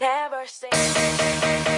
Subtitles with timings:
[0.00, 1.75] Never say.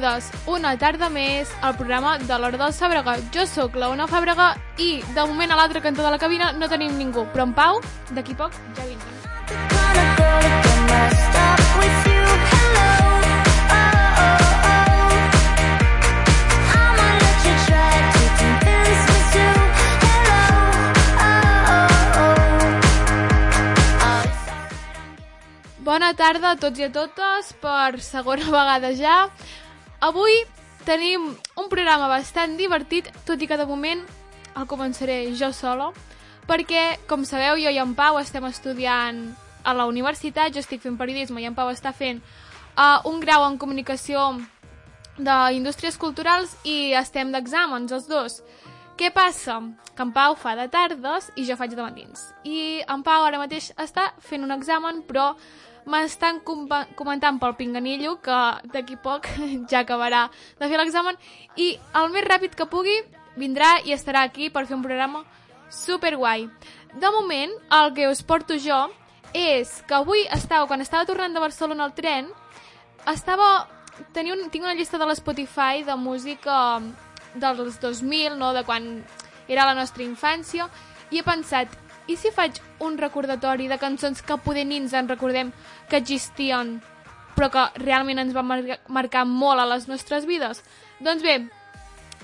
[0.00, 3.16] Benvingudes una tarda més al programa de l'Hora del Fàbrega.
[3.34, 6.68] Jo sóc la Ona Fàbrega i de moment a l'altre cantó de la cabina no
[6.68, 7.80] tenim ningú, però en Pau,
[8.14, 9.18] d'aquí poc, ja vindrà.
[25.88, 29.14] Bona tarda a tots i a totes per segona vegada ja.
[30.00, 30.44] Avui
[30.86, 31.24] tenim
[31.58, 34.04] un programa bastant divertit, tot i que de moment
[34.54, 35.88] el començaré jo sola,
[36.46, 39.18] perquè, com sabeu, jo i en Pau estem estudiant
[39.66, 43.48] a la universitat, jo estic fent periodisme i en Pau està fent uh, un grau
[43.48, 44.38] en comunicació
[45.18, 48.38] d'indústries culturals i estem d'exàmens, els dos.
[48.98, 49.58] Què passa?
[49.98, 52.22] Que en Pau fa de tardes i jo faig de matins.
[52.46, 55.32] I en Pau ara mateix està fent un examen, però
[55.88, 58.38] m'estan comentant pel pinganillo que
[58.72, 59.28] d'aquí poc
[59.70, 60.28] ja acabarà
[60.60, 61.16] de fer l'examen
[61.56, 62.96] i el més ràpid que pugui
[63.38, 65.24] vindrà i estarà aquí per fer un programa
[65.70, 66.48] super guai.
[66.94, 68.88] De moment, el que us porto jo
[69.36, 72.30] és que avui estava, quan estava tornant de Barcelona al tren,
[73.06, 73.66] estava...
[74.14, 76.78] Tenia un, tinc una llista de l'Spotify de música
[77.34, 78.52] dels 2000, no?
[78.54, 78.84] de quan
[79.50, 80.68] era la nostra infància,
[81.10, 81.72] i he pensat,
[82.08, 85.52] i si faig un recordatori de cançons que poder ni ens en recordem
[85.88, 86.78] que existien,
[87.36, 90.64] però que realment ens van mar marcar molt a les nostres vides?
[91.04, 91.38] Doncs bé,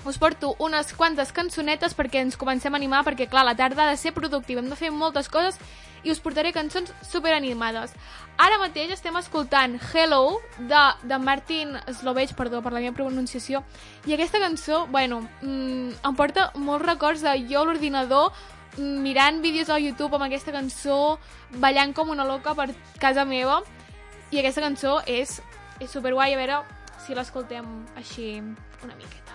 [0.05, 3.93] us porto unes quantes cançonetes perquè ens comencem a animar, perquè clar, la tarda ha
[3.93, 5.61] de ser productiva, hem de fer moltes coses
[6.05, 7.95] i us portaré cançons super animades.
[8.37, 13.63] Ara mateix estem escoltant Hello de, de Martin Slovech, perdó per la meva pronunciació,
[14.05, 18.35] i aquesta cançó, bueno, mm, em porta molts records de jo a l'ordinador
[18.77, 21.17] mirant vídeos al YouTube amb aquesta cançó,
[21.61, 22.69] ballant com una loca per
[22.99, 23.61] casa meva,
[24.31, 25.39] i aquesta cançó és,
[25.79, 26.63] és superguai, a veure
[27.05, 28.39] si l'escoltem així
[28.83, 29.33] una miqueta.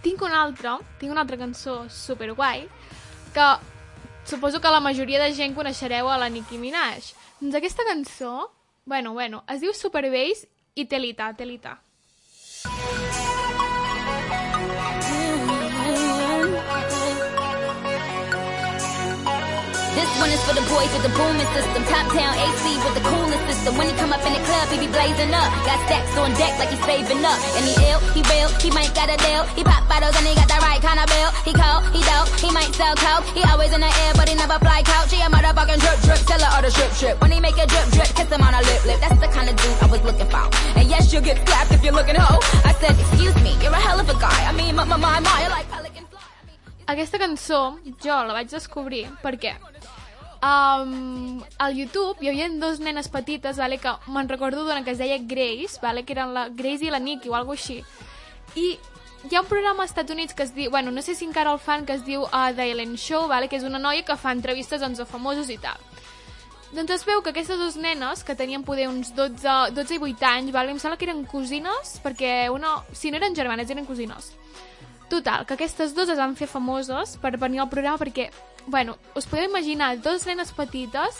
[0.00, 2.66] Tinc una altra, tinc una altra cançó superguai
[3.32, 3.56] que
[4.24, 7.12] suposo que la majoria de gent coneixereu a la Nicki Minaj.
[7.40, 8.50] Doncs aquesta cançó,
[8.84, 11.80] bueno, bueno, es diu Super Bass i Telita, Telita.
[19.90, 21.82] This one is for the boys with the booming system.
[21.90, 23.76] Top down AC with the coolest system.
[23.76, 25.50] When he come up in the club, he be blazing up.
[25.66, 27.40] Got stacks on deck like he's saving up.
[27.58, 29.44] And he ill, he real, he might got a deal.
[29.58, 31.30] He pop bottles and he got the right kind of bill.
[31.44, 32.00] He cold, he
[32.40, 33.24] he might sell coke.
[33.36, 35.12] He always in the air, but he never fly couch.
[35.12, 37.20] He a motherfucking drip drip, tell her all the strip strip.
[37.20, 39.00] When he make a drip drip, kiss him on a lip lip.
[39.00, 40.44] That's the kind of dude I was looking for.
[40.78, 42.40] And yes, you'll get slapped if you're looking hoe.
[42.64, 44.40] I said, excuse me, you're a hell of a guy.
[44.48, 46.24] I mean, my, my, my, my, like pelican fly.
[46.86, 47.60] Aquesta cançó
[48.02, 49.54] jo la vaig descobrir perquè
[50.42, 54.98] um, al YouTube hi havia dos nenes petites vale, que me'n recordo d'una que es
[54.98, 57.82] deia Grace, vale, que eren la Grace i la Nikki o alguna així.
[58.56, 58.78] I
[59.28, 61.52] hi ha un programa als Estats Units que es diu, bueno, no sé si encara
[61.52, 64.16] el fan, que es diu uh, The Ellen Show, vale, que és una noia que
[64.16, 65.76] fa entrevistes doncs, a famosos i tal.
[66.72, 70.28] Doncs es veu que aquestes dues nenes, que tenien poder uns 12, 12 i 8
[70.30, 72.78] anys, vale, em sembla que eren cosines, perquè una...
[72.96, 74.30] si no eren germanes, eren cosines.
[75.10, 78.28] Total, que aquestes dues es van fer famoses per venir al programa perquè,
[78.70, 81.18] bueno, us podeu imaginar dos nenes petites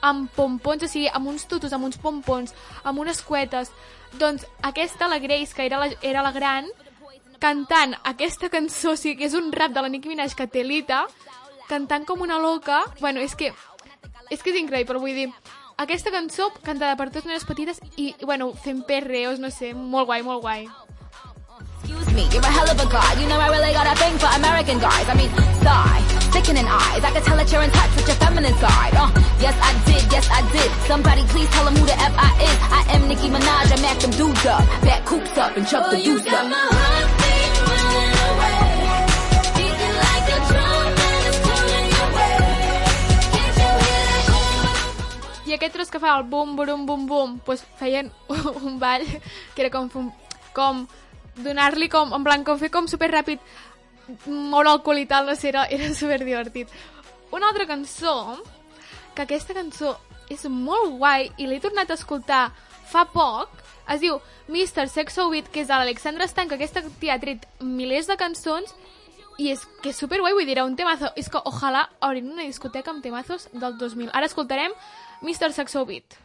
[0.00, 2.54] amb pompons, o sigui, amb uns tutus, amb uns pompons,
[2.84, 3.72] amb unes cuetes.
[4.20, 6.70] Doncs aquesta, la Grace, que era la, era la gran,
[7.44, 10.62] cantant aquesta cançó, o sigui, que és un rap de la Nicki Minaj que té
[10.64, 11.02] Lita,
[11.68, 13.52] cantant com una loca, bueno, és que
[14.32, 15.28] és que és increïble, vull dir,
[15.76, 20.22] aquesta cançó cantada per dues nenes petites i, bueno, fent perreos, no sé, molt guai,
[20.24, 20.64] molt guai.
[21.84, 23.12] Excuse me, you're a hell of a guy.
[23.20, 25.04] You know I really got a thing for American guys.
[25.06, 25.28] I mean,
[25.60, 26.00] sigh,
[26.32, 27.04] sickening eyes.
[27.04, 28.94] I can tell that you're in touch with your feminine side.
[28.96, 30.70] Uh, yes, I did, yes, I did.
[30.88, 32.58] Somebody please tell him who the F I is.
[32.72, 34.64] I am Nicki Minaj, I mac them dudes up.
[34.80, 37.33] Back coops up and chuck the deuce up.
[45.54, 48.10] Aquest tros que fa el bum, bum, bum, bum, pues feien
[48.62, 49.04] un ball
[49.54, 50.10] que era com,
[50.54, 50.86] com
[51.36, 53.40] donar-li com, en plan, com fer com super ràpid,
[54.28, 56.68] el cul i tal, no sé, era, era super divertit.
[57.32, 58.42] Una altra cançó,
[59.14, 59.96] que aquesta cançó
[60.30, 62.44] és molt guai i l'he tornat a escoltar
[62.90, 63.50] fa poc,
[63.90, 64.88] es diu Mr.
[64.88, 68.72] Sexo Beat, que és de l'Alexandra Stan, que aquesta tia ha tret milers de cançons
[69.38, 71.10] i és que és super guai, vull dir, un temazo.
[71.18, 74.12] És que ojalà obrin una discoteca amb temazos del 2000.
[74.14, 74.72] Ara escoltarem
[75.24, 75.50] Mr.
[75.50, 76.18] Saxo Beat.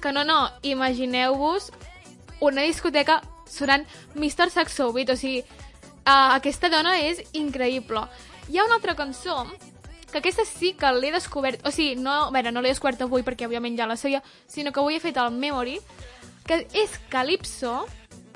[0.00, 1.70] Que no, no, imagineu-vos
[2.40, 4.50] una discoteca sonant Mr.
[4.50, 5.44] Saxo Beat, o sigui,
[6.06, 8.06] uh, aquesta dona és increïble.
[8.48, 9.44] Hi ha una altra cançó
[10.10, 13.46] que aquesta sí que l'he descobert, o sigui, no, veure, no l'he descobert avui perquè
[13.46, 15.78] òbviament ja la sabia, sinó que avui he fet el Memory,
[16.46, 17.86] que és Calypso,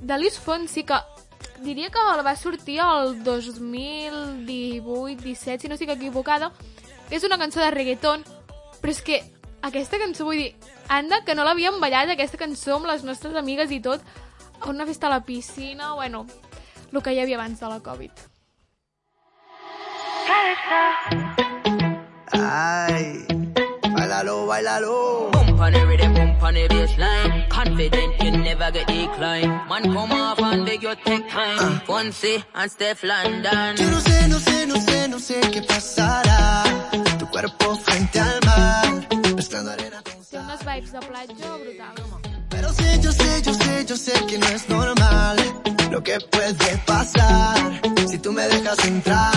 [0.05, 0.95] de Luis Fonsi, que
[1.65, 6.53] diria que el va sortir el 2018-17, si no estic equivocada,
[7.11, 8.25] és una cançó de reggaeton,
[8.81, 9.25] però és que
[9.65, 10.55] aquesta cançó, vull dir,
[10.89, 14.03] anda, que no l'havíem ballat, aquesta cançó, amb les nostres amigues i tot,
[14.61, 16.27] a una festa a la piscina, bueno,
[16.93, 18.11] el que hi havia abans de la Covid.
[22.33, 23.27] Ay,
[23.95, 25.31] bailalo, bailalo.
[25.33, 27.49] Bump on the rhythm, bump on the baseline.
[27.49, 29.49] Confident you never get decline.
[29.69, 31.81] Man, come off and beg your take time.
[31.87, 33.77] Fonzie and Steph London.
[33.77, 36.65] Yo no sé, no sé, no sé, no sé qué pasará.
[37.19, 39.04] Tu cuerpo frente al mar,
[40.85, 42.01] Vibes de platja brutals.
[42.51, 45.37] Pero sé, yo sé, yo sé, yo sé que no es normal
[45.91, 49.33] lo que puede pasar si tú me dejas entrar.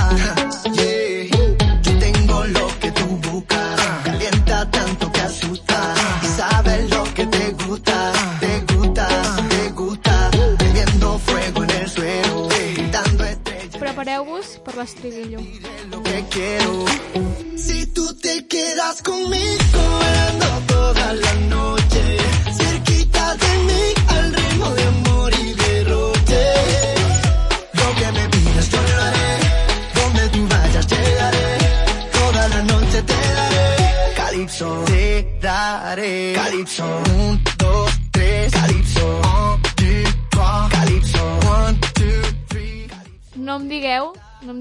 [0.74, 1.56] Yeah.
[1.82, 7.52] Yo tengo lo que tú buscas, calienta tanto que asusta y sabes lo que te
[7.64, 9.08] gusta, te gusta,
[9.50, 15.40] te gusta, bebiendo fuego en el suelo, gritando estrellas Prepareu-vos per l'estribillo.
[15.92, 16.86] lo que quiero.
[17.56, 18.07] Si tú
[18.38, 22.18] te quedas conmigo bailando toda la noche,
[22.58, 26.44] cerquita de mí al ritmo de amor y derroche.
[27.74, 29.32] Lo que me pidas yo lo haré,
[29.96, 31.58] donde tú vayas llegaré,
[32.12, 34.14] toda la noche te daré.
[34.16, 36.34] Calipso, te daré.
[36.36, 36.86] Calipso,
[37.20, 38.52] un, dos, tres.
[38.52, 40.70] Calipso, un, two.
[40.70, 41.24] Calipso,
[41.56, 42.88] one, two, three.
[43.36, 44.14] No em digueu,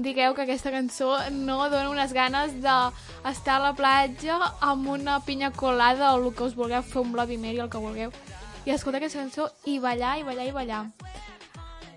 [0.07, 5.51] digueu que aquesta cançó no dona unes ganes d'estar a la platja amb una pinya
[5.51, 8.13] colada o el que us vulgueu fer un Bloody Mary, el que vulgueu,
[8.65, 10.81] i escoltar aquesta cançó i ballar, i ballar, i ballar.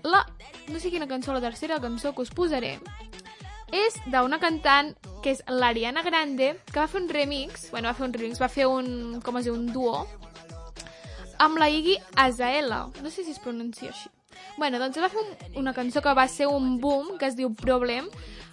[0.03, 0.25] La,
[0.67, 2.77] no sé quina cançó, la tercera cançó que us posaré,
[3.71, 4.91] és d'una cantant
[5.23, 8.51] que és l'Ariana Grande, que va fer un remix, bueno, va fer un remix, va
[8.51, 10.01] fer un, com es diu, un duo,
[11.39, 12.87] amb la Iggy Azalea.
[13.01, 14.09] No sé si es pronuncia així.
[14.57, 17.53] Bueno, doncs va fer un, una cançó que va ser un boom, que es diu
[17.57, 18.09] Problem,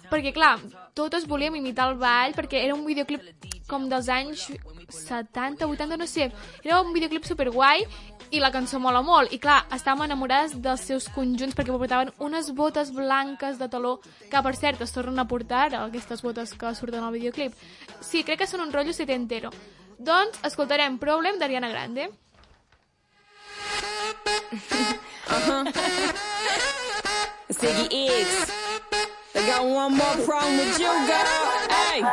[0.09, 0.57] perquè, clar,
[0.97, 3.21] totes volíem imitar el ball, perquè era un videoclip
[3.69, 4.47] com dels anys
[4.89, 6.31] 70, 80, no sé.
[6.63, 7.85] Era un videoclip superguai
[8.33, 9.33] i la cançó mola molt.
[9.33, 14.41] I, clar, estàvem enamorades dels seus conjunts perquè portaven unes botes blanques de taló, que,
[14.41, 17.53] per cert, es tornen a portar aquestes botes que surten al videoclip.
[18.01, 19.53] Sí, crec que són un rotllo setentero.
[19.99, 22.09] Doncs escoltarem Problem d'Ariana Grande.
[27.49, 28.29] Ziggy X.
[29.33, 31.25] I got one more problem with you, girl.
[31.73, 32.05] Hey.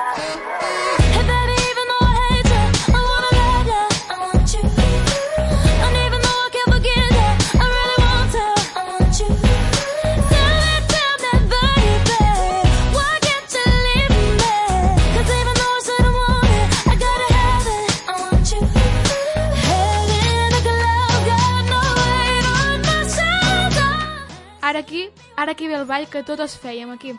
[24.77, 27.17] ara aquí, ara aquí ve el ball que totes fèiem aquí.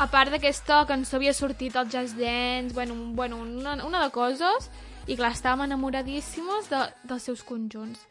[0.00, 4.70] A part d'aquesta cançó havia sortit el Jazz Dance, bueno, bueno una, una de coses,
[5.06, 8.02] i clar, estàvem enamoradíssimes de, dels seus conjunts.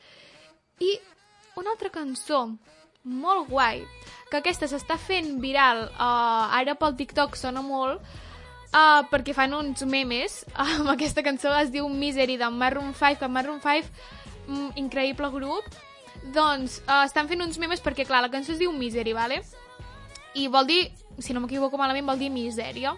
[0.79, 0.95] I
[1.59, 2.45] una altra cançó
[3.03, 3.83] molt guai
[4.29, 8.01] que aquesta s'està fent viral, uh, ara pel TikTok sona molt,
[8.71, 13.31] uh, perquè fan uns memes amb aquesta cançó, es diu Misery de Maroon 5, que
[13.31, 13.89] Maroon 5,
[14.47, 15.67] mm, increïble grup,
[16.35, 19.43] doncs uh, estan fent uns memes perquè, clar, la cançó es diu Misery, vale?
[20.33, 22.93] i vol dir, si no m'equivoco malament, vol dir misèria.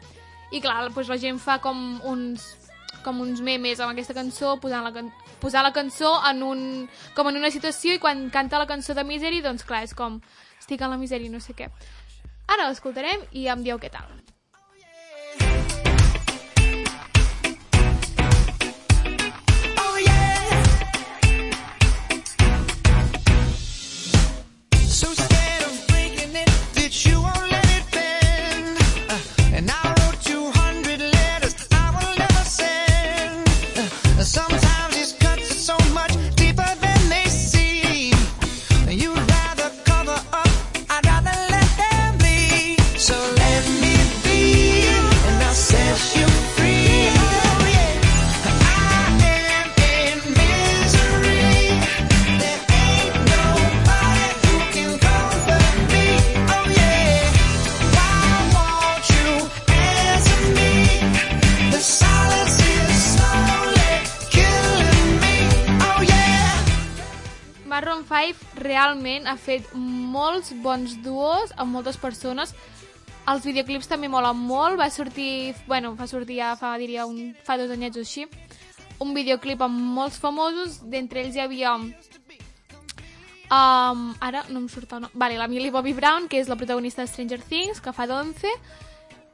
[0.51, 2.57] I clar, doncs la gent fa com uns
[3.01, 4.91] com uns memes amb aquesta cançó, posant la,
[5.41, 6.63] posar la cançó en un,
[7.17, 10.21] com en una situació i quan canta la cançó de Misery, doncs clar, és com
[10.61, 11.71] estic en la misèria no sé què.
[12.51, 14.07] Ara l'escoltarem i em dieu què tal.
[68.91, 72.53] Realment ha fet molts bons duos amb moltes persones.
[73.29, 74.79] Els videoclips també molen molt.
[74.79, 78.25] Va sortir, bueno, va sortir ja fa, diria, un, fa dos anyets o així,
[78.99, 80.81] un videoclip amb molts famosos.
[80.83, 81.75] D'entre ells hi havia...
[83.51, 85.11] Um, ara no em surt el nom.
[85.13, 88.47] Vale, la Millie Bobby Brown, que és la protagonista de Stranger Things, que fa d'11,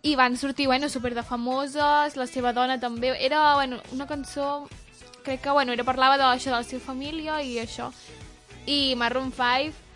[0.10, 3.14] i van sortir, bueno, super de famoses, la seva dona també.
[3.24, 4.68] Era, bueno, una cançó...
[5.28, 7.90] Crec que, bueno, era parlava d'això de la seva família i això
[8.67, 9.88] i Maroon 5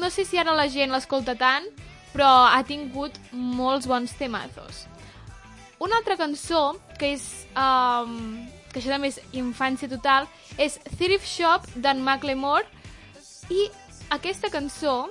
[0.00, 1.66] no sé si ara la gent l'escolta tant
[2.16, 4.86] però ha tingut molts bons temazos.
[5.84, 10.24] Una altra cançó que és um, que això també és infància total
[10.56, 12.64] és Thrift Shop d'en Macklemore.
[13.52, 13.68] I
[14.16, 15.10] aquesta cançó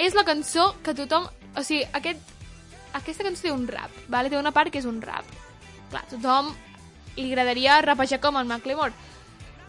[0.00, 2.32] és la cançó que tothom o sigui, aquest,
[2.96, 4.30] aquesta cançó té un rap vale?
[4.30, 5.28] té una part que és un rap.
[5.90, 6.54] Clar, tothom
[7.18, 8.94] li agradaria rapejar com el Macklemore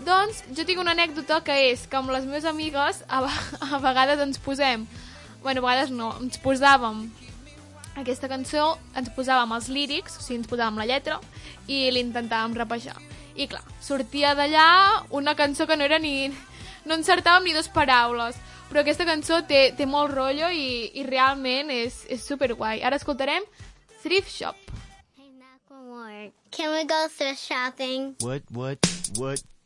[0.06, 4.22] doncs jo tinc una anècdota que és que amb les meves amigues a, a vegades
[4.25, 4.88] ens posem...
[5.44, 7.06] Bueno, a vegades no, ens posàvem
[8.00, 11.20] aquesta cançó, ens posàvem els lírics, o sigui, ens posàvem la lletra,
[11.68, 12.98] i l'intentàvem rapejar.
[13.39, 14.68] I clar, sortia d'allà
[15.15, 16.29] una cançó que no era ni...
[16.88, 18.38] No encertàvem ni dues paraules.
[18.70, 22.84] Però aquesta cançó té, té molt rotllo i, i realment és, és superguai.
[22.86, 23.46] Ara escoltarem
[24.03, 24.58] Thrift Shop.
[25.18, 28.13] Hey, Macklemore, can we go thrift shopping?
[28.22, 28.79] What, what,
[29.18, 29.41] what,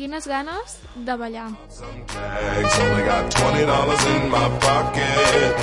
[0.00, 1.50] Quines ganes de ballar.
[1.50, 2.78] bags.
[2.78, 5.54] Only got twenty dollars in my pocket.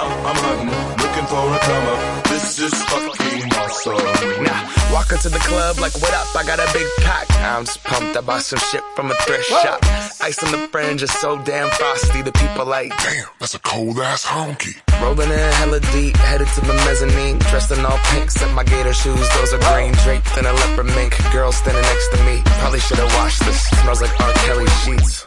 [0.00, 2.24] I'm, I'm hunting, looking for a come up.
[2.24, 4.42] This is fucking awesome.
[4.42, 6.34] Now, walk into the club like, what up?
[6.34, 7.30] I got a big pack.
[7.44, 8.16] I'm just pumped.
[8.16, 9.80] I bought some shit from a thrift shop.
[10.22, 12.22] Ice on the fringe is so damn frosty.
[12.22, 14.74] The people like, Damn, that's a cold ass honky.
[15.02, 17.38] rolling in hella deep, headed to the mezzanine.
[17.50, 19.28] Dressed in all pink, set my gator shoes.
[19.36, 21.12] Those are green draped in a leopard mink.
[21.32, 22.40] Girl standing next to me.
[22.60, 23.73] Probably should have washed this.
[23.82, 24.32] Smells like R.
[24.44, 25.26] Kelly sheets.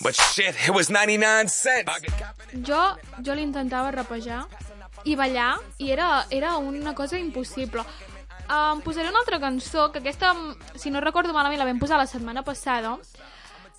[0.00, 1.90] But shit, it was 99 cents.
[2.62, 2.82] Jo,
[3.22, 4.44] jo l'intentava rapejar
[5.04, 7.82] i ballar i era, era una cosa impossible.
[8.48, 10.32] Em posaré una altra cançó, que aquesta,
[10.74, 12.94] si no recordo malament, la vam posar la setmana passada,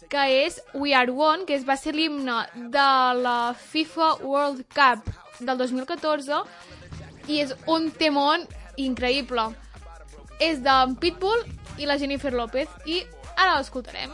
[0.10, 2.90] que és We Are One, que es va ser l'himne de
[3.24, 6.44] la FIFA World Cup del 2014
[7.30, 8.46] i és un temón
[8.78, 9.50] increïble.
[10.40, 11.42] És d'en Pitbull
[11.80, 13.02] i la Jennifer López i
[13.36, 14.12] ara l'escoltarem.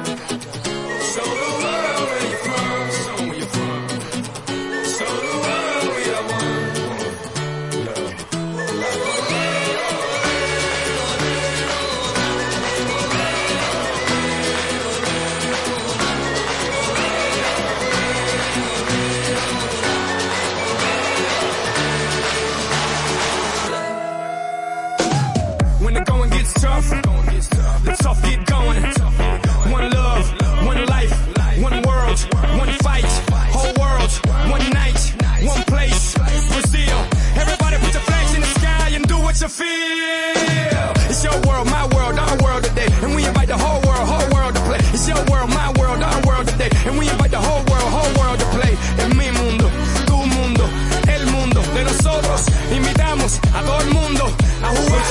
[39.49, 40.93] feel.
[41.09, 42.87] It's your world, my world, our world today.
[43.01, 44.79] And we invite the whole world, whole world to play.
[44.93, 46.69] It's your world, my world, our world today.
[46.85, 48.73] And we invite the whole world, whole world to play.
[49.03, 49.65] En mi mundo,
[50.05, 50.63] tu mundo,
[51.09, 52.45] el mundo de nosotros.
[52.71, 54.23] Invitamos a todo el mundo
[54.63, 55.03] a jugar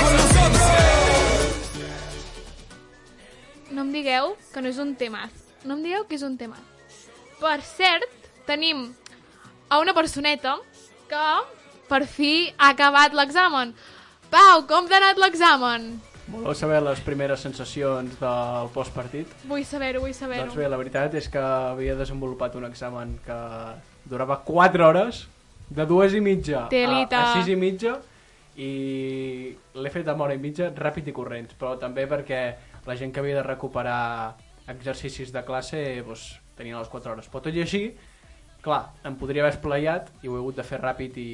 [0.00, 0.62] con nosotros.
[3.70, 5.30] No em digueu que no és un tema.
[5.64, 6.56] No em digueu que és un tema.
[7.40, 8.08] Per cert,
[8.46, 8.94] tenim
[9.68, 10.56] a una personeta
[11.08, 11.24] que
[11.88, 13.72] per fi ha acabat l'examen.
[14.30, 15.88] Pau, com t'ha anat l'examen?
[16.26, 19.30] Voleu saber les primeres sensacions del postpartit?
[19.46, 20.48] Vull saber-ho, vull saber-ho.
[20.48, 23.38] Doncs bé, la veritat és que havia desenvolupat un examen que
[24.10, 25.26] durava 4 hores,
[25.70, 27.22] de dues i mitja a, Telita.
[27.32, 27.94] a 6 i mitja,
[28.56, 28.70] i
[29.76, 32.42] l'he fet amb hora i mitja ràpid i corrents, però també perquè
[32.86, 34.34] la gent que havia de recuperar
[34.70, 36.28] exercicis de classe doncs,
[36.58, 37.30] tenia les 4 hores.
[37.30, 37.84] Però tot i així,
[38.66, 41.30] clar, em podria haver esplayat i ho he hagut de fer ràpid i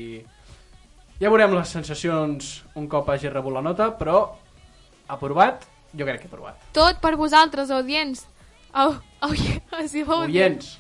[1.21, 4.25] ja veurem les sensacions un cop hagi rebut la nota, però
[5.09, 6.57] aprovat, jo crec que aprovat.
[6.73, 8.27] Tot per vosaltres, audients.
[8.73, 9.35] Au, au,
[9.93, 10.77] si fou Oients.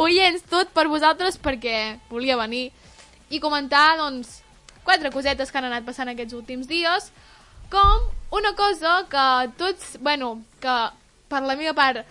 [0.00, 2.68] Oients, tot per vosaltres perquè volia venir
[3.30, 4.40] i comentar, doncs,
[4.84, 7.10] quatre cosetes que han anat passant aquests últims dies,
[7.72, 9.26] com una cosa que
[9.60, 10.76] tots, bueno, que
[11.30, 12.04] per la meva part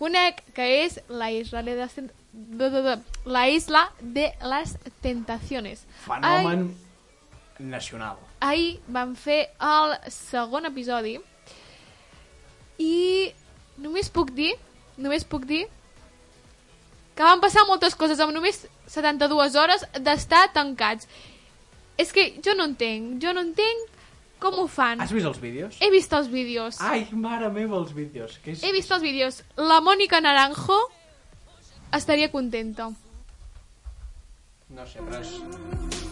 [0.00, 5.84] conec, que és la isla de les, de, de, de, la isla de les tentaciones.
[6.06, 6.70] Fenomen
[7.60, 8.16] nacional.
[8.40, 11.18] ahir vam fer el segon episodi
[12.80, 13.32] i
[13.76, 14.54] només puc dir,
[14.96, 15.66] només puc dir
[17.14, 21.08] que van passar moltes coses amb només 72 hores d'estar tancats.
[22.00, 23.98] És que jo no entenc, jo no entenc
[24.40, 25.02] com ho fan.
[25.04, 25.76] Has vist els vídeos?
[25.84, 26.80] He vist els vídeos.
[26.80, 28.38] Ai, mare meva, els vídeos.
[28.40, 28.64] Que és...
[28.64, 29.42] He vist els vídeos.
[29.60, 30.80] La Mònica Naranjo
[31.92, 32.88] estaria contenta.
[34.70, 36.08] No sé, però és...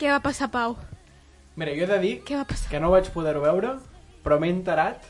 [0.00, 0.76] Què va passar, Pau?
[1.60, 2.70] Mira, jo he de dir Què va passar?
[2.70, 3.74] que no vaig poder-ho veure,
[4.24, 5.04] però m'he enterat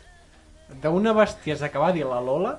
[0.83, 2.57] d'una bestiesa que va dir la Lola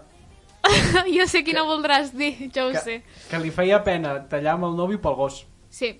[1.17, 2.95] jo sé quina voldràs dir, jo ho que, sé.
[3.31, 5.39] que li feia pena tallar amb el nòvio pel gos.
[5.73, 5.95] Sí.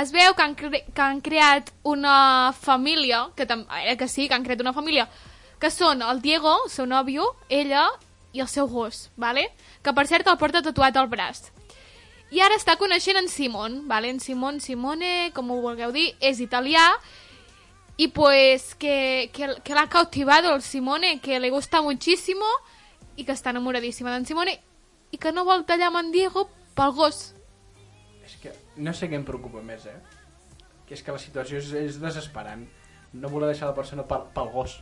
[0.00, 4.34] Es veu que han, cre que han creat una família, que, eh, que sí, que
[4.34, 5.04] han creat una família,
[5.60, 7.84] que són el Diego, el seu nòvio, ella
[8.32, 9.50] i el seu gos, vale?
[9.84, 11.50] que per cert el porta tatuat al braç.
[12.32, 14.08] I ara està coneixent en Simon, vale?
[14.08, 16.86] en Simon Simone, com ho vulgueu dir, és italià,
[17.96, 22.46] y pues que, que, que la ha cautivado el Simone, que le gusta muchísimo
[23.16, 24.56] i que està enamoradíssima d'en Simone
[25.12, 27.34] i que no vol tallar amb en Diego pel gos.
[28.24, 29.98] És que no sé què em preocupa més, eh?
[30.88, 32.64] Que és que la situació és, és desesperant.
[33.12, 34.78] No voler deixar la persona pel, pel gos.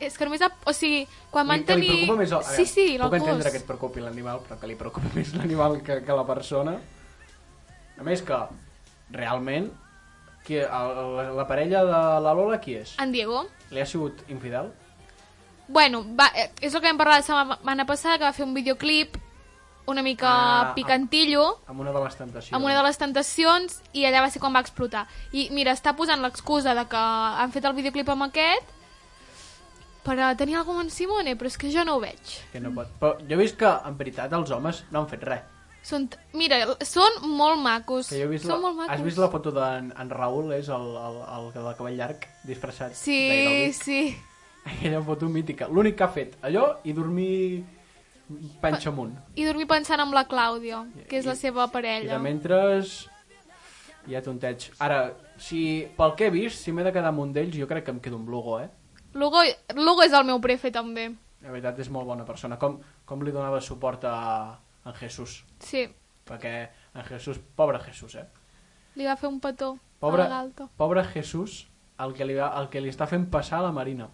[0.00, 0.42] És que només...
[0.42, 0.50] Ha...
[0.68, 2.02] O sigui, quan van que li tenir...
[2.04, 3.52] preocupa més a Sí, veure, sí, el Puc entendre gos.
[3.52, 6.76] que et preocupi l'animal, però que li preocupa més l'animal que, que la persona.
[7.98, 8.38] A més que,
[9.10, 9.70] realment,
[10.44, 12.96] qui, el, la, la parella de la Lola qui és?
[13.00, 13.46] En Diego.
[13.72, 14.68] Li ha sigut infidel?
[15.68, 18.52] Bueno, va, eh, és el que vam parlar la setmana passada, que va fer un
[18.54, 19.16] videoclip
[19.86, 22.52] una mica Ah, picantillo, Amb una de les tentacions.
[22.56, 25.04] amb una de les tentacions, i allà va ser quan va explotar.
[25.30, 28.66] I mira, està posant l'excusa de que han fet el videoclip amb aquest
[30.06, 32.38] per tenir alguna amb en Simone, però és que jo no ho veig.
[32.52, 32.88] Que no pot.
[33.00, 35.52] Però jo he vist que, en veritat, els homes no han fet res.
[35.86, 38.08] Són, mira, són molt macos.
[38.10, 38.94] Que jo he vist són la, molt macos.
[38.96, 42.24] has vist la foto d'en en Raül, és el, el, el, el de cabell llarg,
[42.46, 44.00] disfressat Sí, sí.
[44.66, 45.68] Aquella foto mítica.
[45.70, 47.62] L'únic que ha fet allò i dormir
[48.62, 49.12] panxa amunt.
[49.38, 52.16] I dormir pensant en la Clàudia, que és la seva I parella.
[52.16, 52.96] de mentres
[54.10, 54.66] hi ha tonteig.
[54.82, 57.86] Ara, si pel que he vist, si m'he de quedar amb un d'ells, jo crec
[57.86, 58.68] que em quedo amb Lugo, eh?
[59.16, 59.40] Lugo,
[59.74, 61.08] Lugo és el meu prefe, també.
[61.42, 62.58] La veritat és molt bona persona.
[62.60, 64.16] Com, com li donava suport a
[64.86, 65.40] en Jesús?
[65.60, 65.86] Sí,
[66.26, 66.52] Perquè
[66.94, 68.24] en Jesús, pobre Jesús, eh?
[68.96, 70.64] li va fer un petó Pobre, a la galta.
[70.76, 71.68] pobre Jesús,
[72.02, 74.08] el que, li va, el que li està fent passar a la Marina.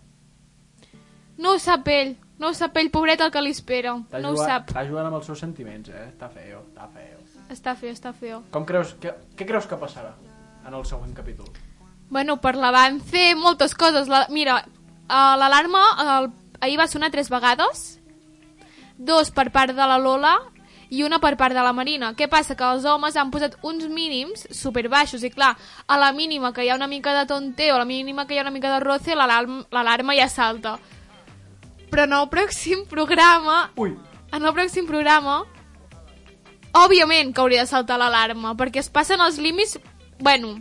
[1.38, 3.94] No ho sap ell, no ho sap ell, pobret el que li espera.
[3.94, 4.68] No ho jugant, sap.
[4.74, 6.04] Està jugant amb els seus sentiments, eh?
[6.10, 7.22] Està feo, està feo.
[7.48, 8.42] Està feo, està feo.
[8.52, 10.12] Com creus, què, què creus que passarà
[10.66, 11.48] en el següent capítol?
[12.12, 14.08] Bueno, per l'avance, moltes coses.
[14.12, 14.60] La, mira,
[15.12, 15.82] uh, l'alarma
[16.16, 16.30] el,
[16.64, 18.00] ahir va sonar tres vegades,
[18.96, 20.38] dos per part de la Lola
[20.92, 22.12] i una per part de la Marina.
[22.16, 22.56] Què passa?
[22.56, 25.54] Que els homes han posat uns mínims super baixos i clar,
[25.88, 28.40] a la mínima que hi ha una mica de tonteo, a la mínima que hi
[28.40, 30.76] ha una mica de roce, l'alarm- l'alarma ja salta.
[31.92, 33.70] Però en el pròxim programa...
[33.76, 33.96] Ui!
[34.32, 35.42] En el pròxim programa,
[36.72, 39.78] òbviament que hauria de saltar l'alarma, perquè es passen els límits,
[40.20, 40.54] bueno,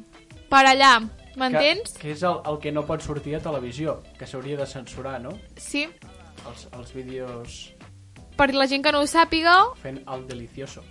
[0.51, 0.97] per allà,
[1.37, 1.93] m'entens?
[1.93, 5.19] Que, que és el, el que no pot sortir a televisió, que s'hauria de censurar,
[5.21, 5.31] no?
[5.57, 5.87] Sí,
[6.47, 7.59] Els, els vídeos
[8.37, 10.81] per la gent que no ho sàpiga, fent el delicioso.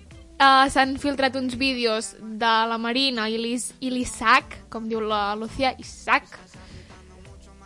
[0.41, 5.35] uh, s'han filtrat uns vídeos de la Marina i l'Is- i l'Isaac, com diu la
[5.35, 6.29] Lucía, Isaac,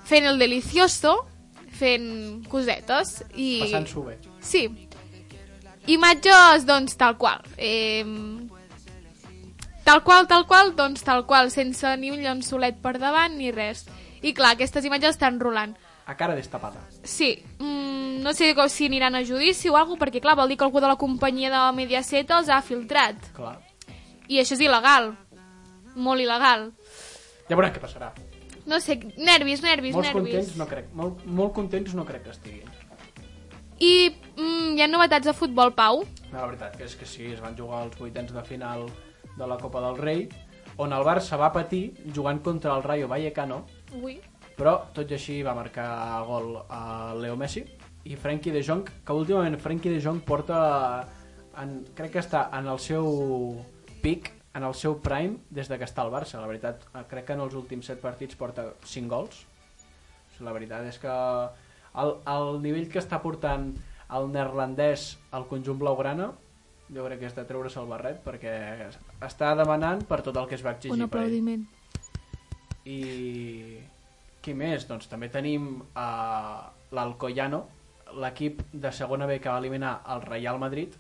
[0.05, 1.27] fent el delicioso,
[1.75, 3.23] fent cosetes.
[3.35, 3.61] I...
[3.67, 4.19] Passant-s'ho bé.
[4.41, 4.69] Sí.
[5.87, 7.43] Imatges, doncs, tal qual.
[7.59, 8.05] Eh,
[9.85, 13.85] tal qual, tal qual, doncs tal qual, sense ni un llençolet per davant ni res.
[14.25, 15.77] I clar, aquestes imatges estan rolant.
[16.07, 16.81] A cara destapada.
[17.03, 20.57] Sí, mm, no sé com si aniran a judici o alguna perquè clar, vol dir
[20.59, 23.17] que algú de la companyia de Mediaset els ha filtrat.
[23.37, 23.59] Clar.
[24.29, 25.15] I això és il·legal.
[25.95, 26.71] Molt il·legal.
[27.49, 28.13] Ja veurem què passarà.
[28.67, 30.33] No sé, nervis, nervis, Molts nervis.
[30.33, 32.71] contents no crec, molt, molt contents no crec que estiguin.
[33.81, 36.05] I mm, hi ha novetats de futbol, Pau?
[36.31, 38.87] No, la veritat que és que sí, es van jugar els vuitens de final
[39.37, 40.29] de la Copa del Rei,
[40.77, 43.65] on el Barça va patir jugant contra el Rayo Vallecano,
[44.01, 44.19] Ui.
[44.59, 45.89] però tot i així va marcar
[46.27, 47.65] gol a Leo Messi
[48.05, 50.59] i Frenkie de Jong, que últimament Frenkie de Jong porta,
[51.61, 53.09] en, crec que està en el seu
[54.03, 56.39] pic, en el seu prime, des de que està al Barça.
[56.39, 59.41] La veritat, crec que en els últims set partits porta 5 gols.
[60.45, 61.11] La veritat és que
[62.03, 63.71] el, el nivell que està portant
[64.15, 66.33] el neerlandès al conjunt blaugrana
[66.93, 68.53] jo crec que és de treure's el barret perquè
[69.25, 71.27] està demanant per tot el que es va exigir Un per ell.
[71.27, 71.65] aplaudiment.
[72.85, 72.99] I
[74.45, 74.85] qui més?
[74.89, 76.61] Doncs també tenim uh,
[76.93, 77.63] l'Alcoyano,
[78.21, 80.93] l'equip de segona B que va eliminar el Real Madrid.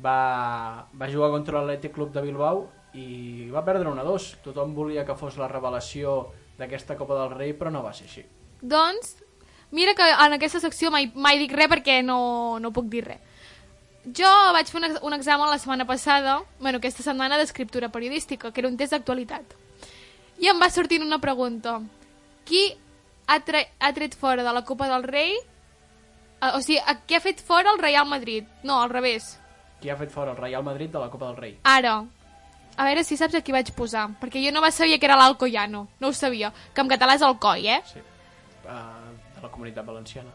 [0.00, 2.64] Va, va jugar contra l'Atlètic Club de Bilbao
[2.96, 4.30] i va perdre 1-2.
[4.46, 8.24] Tothom volia que fos la revelació d'aquesta Copa del Rei, però no va ser així.
[8.60, 9.18] Doncs,
[9.76, 13.20] mira que en aquesta secció mai, mai dic res perquè no, no puc dir res.
[14.04, 18.60] Jo vaig fer un, un examen la setmana passada, bueno, aquesta setmana d'escriptura periodística, que
[18.62, 19.56] era un test d'actualitat.
[20.40, 21.80] I em va sortir una pregunta.
[22.48, 22.62] Qui
[23.26, 25.36] ha, tre ha tret fora de la Copa del Rei...
[25.36, 28.48] eh, o sigui, a qui ha fet fora el Real Madrid?
[28.64, 29.36] No, al revés.
[29.82, 31.54] Qui ha fet fora el Real Madrid de la Copa del Rei?
[31.68, 31.98] Ara,
[32.76, 35.20] a veure si saps a qui vaig posar, perquè jo no va sabia que era
[35.20, 37.82] l'Alcoyano, no ho sabia, que en català és Alcoi, eh?
[37.92, 38.00] Sí.
[38.64, 40.32] Uh, de la Comunitat Valenciana.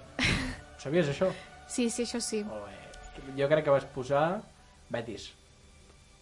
[0.77, 1.33] Sabies, això?
[1.67, 2.43] Sí, sí, això sí.
[2.45, 2.84] Molt bé.
[3.37, 4.41] Jo crec que vas posar
[4.89, 5.31] Betis.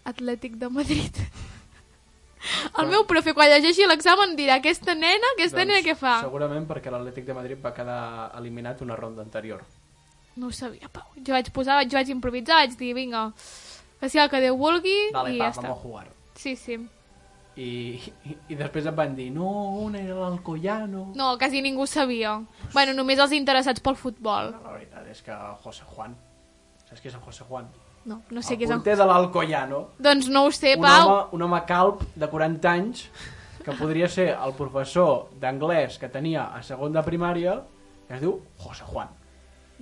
[0.06, 1.20] Atlètic de Madrid.
[2.80, 6.18] El meu profe, quan llegeixi l'examen, dirà aquesta nena, aquesta Doncs, nena què fa?
[6.26, 9.62] Segurament perquè l'Atlètic de Madrid va quedar eliminat una ronda anterior.
[10.36, 11.06] No ho sabia, Pau.
[11.24, 13.30] Jo vaig posar, jo vaig improvisar, vaig dir, vinga,
[14.02, 15.68] que sigui el que Déu vulgui Vale, i va, ja està.
[15.70, 16.06] vamos a jugar.
[16.36, 16.80] Sí, sí.
[17.56, 17.70] I,
[18.26, 19.48] i, i després em van dir, no,
[19.86, 21.12] on era l'Alcoyano?
[21.16, 22.40] No, quasi ningú sabia.
[22.74, 24.50] Bueno, només els interessats pel futbol.
[24.66, 26.18] La veritat és que José Juan,
[26.94, 27.68] saps qui és el José Juan?
[28.06, 28.82] No, no sé el qui és el...
[28.82, 31.08] porter de l'Alcoyano, Doncs no ho sé, un Pau.
[31.08, 33.08] home, un home calp de 40 anys
[33.64, 37.62] que podria ser el professor d'anglès que tenia a segon de primària
[38.08, 39.08] que es diu José Juan.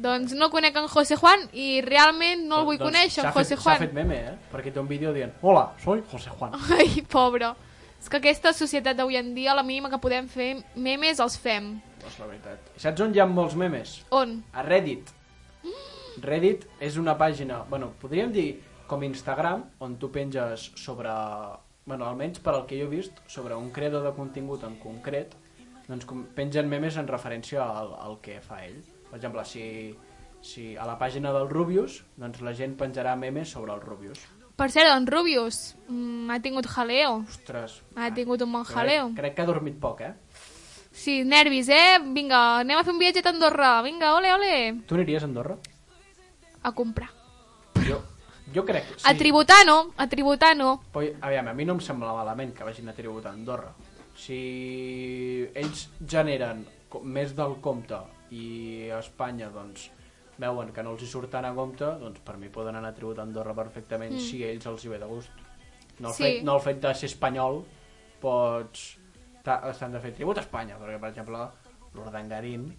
[0.02, 3.56] Doncs no conec en José Juan i realment no el vull Doncs conèixer, en José
[3.56, 3.76] fet, Juan.
[3.78, 4.38] S'ha fet meme, eh?
[4.54, 6.56] Perquè té un vídeo dient Hola, soy José Juan.
[6.78, 7.52] Ai, pobre.
[8.02, 11.74] És que aquesta societat d'avui en dia, la mínima que podem fer memes els fem.
[12.02, 12.71] Doncs la veritat.
[12.78, 14.00] I saps on hi ha molts memes?
[14.10, 14.39] On?
[14.54, 15.10] A Reddit.
[16.21, 18.50] Reddit és una pàgina, bueno, podríem dir
[18.88, 21.10] com Instagram, on tu penges sobre,
[21.86, 25.34] bueno, almenys per al que jo he vist, sobre un creador de contingut en concret,
[25.88, 28.82] doncs pengen memes en referència al, al que fa ell.
[29.10, 29.95] Per exemple, si,
[30.43, 34.19] si a la pàgina del Rubius, doncs la gent penjarà memes sobre el Rubius.
[34.60, 37.21] Per cert, en Rubius mm, ha tingut jaleo.
[37.28, 39.08] Ostres, Ha tingut un bon jaleo.
[39.15, 40.13] crec, crec que ha dormit poc, eh?
[40.91, 41.97] Sí, nervis, eh?
[42.13, 43.82] Vinga, anem a fer un viatge a Andorra.
[43.82, 44.56] Vinga, ole, ole.
[44.86, 45.56] Tu aniries a Andorra?
[46.63, 47.10] A comprar.
[47.88, 48.02] Jo,
[48.54, 49.06] jo crec que sí.
[49.08, 50.82] A tributar no, a tributar no.
[50.93, 53.71] Però, aviam, a mi no em sembla malament que vagin a tributar a Andorra.
[54.15, 56.65] Si ells generen
[57.08, 57.97] més del compte
[58.36, 59.89] i a Espanya doncs,
[60.41, 63.24] veuen que no els hi surten a compte, doncs per mi poden anar a tributar
[63.24, 64.19] a Andorra perfectament Mm.
[64.19, 65.30] si a ells els hi ve de gust.
[66.00, 66.24] No el, Sí.
[66.24, 67.63] fet, no el fet de ser espanyol
[68.21, 68.97] pots...
[69.43, 71.39] S'han de fer tribut a Espanya, perquè per exemple
[71.95, 72.76] l'Urdangarín no,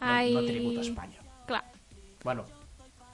[0.00, 0.32] Ai.
[0.32, 1.18] no tributa a Espanya.
[1.46, 1.64] Clar,
[2.22, 2.44] Bueno,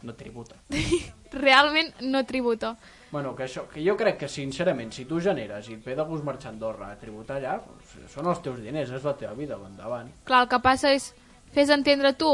[0.03, 0.57] no tributa.
[1.33, 2.77] realment no tributo.
[3.11, 6.05] Bueno, que, això, que jo crec que sincerament, si tu generes i et ve de
[6.09, 9.35] gust marxar a Andorra a tributar allà, doncs, són els teus diners, és la teva
[9.39, 10.11] vida, va endavant.
[10.29, 11.11] Clar, el que passa és
[11.55, 12.33] fes entendre tu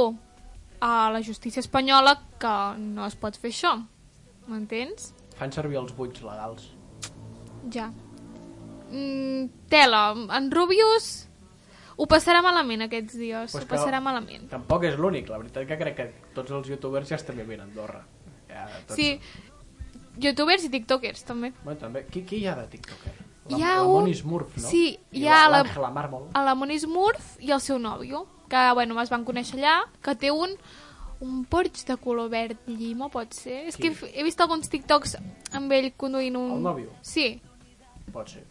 [0.85, 3.77] a la justícia espanyola que no es pot fer això.
[4.51, 5.13] M'entens?
[5.39, 6.67] Fan servir els buits legals.
[7.73, 7.89] Ja.
[8.91, 11.29] Mm, tela, en Rubius
[11.97, 14.49] ho passarà malament aquests dies, Pues ho passarà malament.
[14.51, 17.65] Tampoc és l'únic, la veritat que crec que tots els youtubers ja estan vivint a
[17.69, 18.05] Andorra.
[18.49, 18.97] Ja, tots...
[18.97, 19.21] Sí,
[20.21, 21.53] youtubers i tiktokers també.
[21.65, 22.05] Bueno, també.
[22.11, 23.13] Qui, qui hi ha de tiktoker?
[23.51, 24.69] La, Hi ha la un- Moni Smurf, no?
[24.71, 26.29] Sí, I hi ha la- Mármol.
[26.33, 30.15] A la Moniz Murph i el seu nòvio, que bueno, es van conèixer allà, que
[30.17, 30.57] té un
[31.25, 33.67] un Porsche de color verd llima, pot ser?
[33.69, 33.89] És Qui?
[33.95, 35.15] que he, he vist alguns tiktoks
[35.57, 36.51] amb ell conduint un...
[36.59, 36.91] El nòvio?
[37.01, 37.41] Sí,
[38.13, 38.43] Pot ser.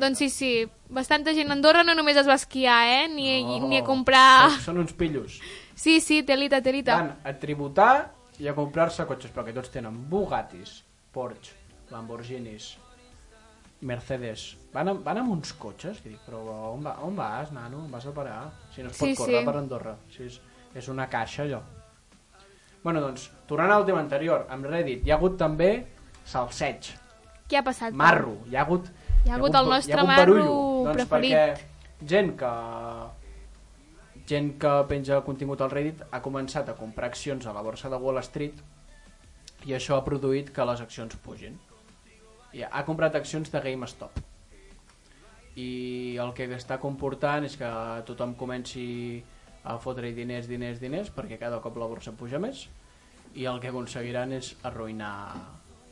[0.00, 0.50] Doncs sí, sí.
[0.88, 3.08] Bastanta gent a Andorra no només es va esquiar, eh?
[3.12, 3.68] Ni, No.
[3.68, 4.48] ni a comprar...
[4.56, 5.40] Són, són uns pillos.
[5.78, 6.96] Sí, sí, telita, telita.
[6.96, 10.78] Van a tributar i a comprar-se cotxes, perquè tots tenen Bugattis,
[11.12, 11.52] Porsche,
[11.90, 12.76] Lamborghinis,
[13.80, 14.56] Mercedes.
[14.74, 16.40] Van, amb, van amb uns cotxes, que dic, però
[16.72, 17.84] on, va, on vas, nano?
[17.84, 18.40] On vas a parar?
[18.74, 19.44] Si no es pot Sí, córrer sí.
[19.46, 19.96] per Andorra.
[20.14, 20.40] Si és,
[20.74, 21.60] és una caixa, allò.
[22.82, 25.70] Bueno, doncs, tornant al tema anterior, amb Reddit hi ha hagut també
[26.24, 26.92] salseig,
[27.48, 27.94] Què ha passat?
[27.96, 28.90] Marro, hi ha hagut...
[29.24, 30.56] Hi ha hagut el nostre hi ha hagut marro barullo.
[30.84, 31.32] doncs preferit.
[31.32, 32.52] Perquè gent que
[34.28, 37.96] gent que penja contingut al Reddit ha començat a comprar accions a la borsa de
[37.96, 38.60] Wall Street
[39.66, 41.56] i això ha produït que les accions pugin.
[42.52, 44.20] I ha comprat accions de GameStop.
[45.58, 47.70] I el que està comportant és que
[48.06, 49.22] tothom comenci
[49.64, 52.68] a fotre diners, diners, diners, perquè cada cop la borsa puja més,
[53.34, 55.12] i el que aconseguiran és arruïnar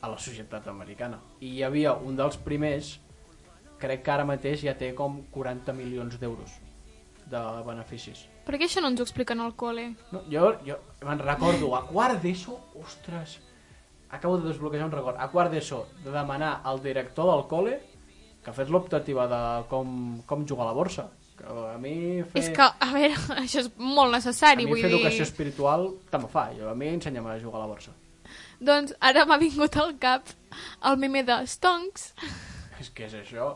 [0.01, 1.19] a la societat americana.
[1.41, 2.95] I hi havia un dels primers,
[3.81, 6.57] crec que ara mateix ja té com 40 milions d'euros
[7.27, 8.25] de beneficis.
[8.47, 9.89] Per què això no ens ho expliquen al col·le?
[10.13, 13.37] No, jo, jo me'n recordo, a quart d'ESO, ostres,
[14.09, 17.77] acabo de desbloquejar un record, a quart d'ESO, de demanar al director del col·le
[18.45, 21.09] que fes l'optativa de com, com jugar a la borsa.
[21.37, 24.81] Que a mi fer, És que, a veure, això és molt a necessari, mi vull
[24.81, 25.01] fer dir...
[25.01, 26.47] educació espiritual tant me fa.
[26.55, 27.91] Jo, a mi ensenya'm a jugar a la borsa.
[28.63, 30.31] Doncs ara m'ha vingut al cap
[30.87, 32.13] el meme de Stonks.
[32.79, 33.51] És que és això.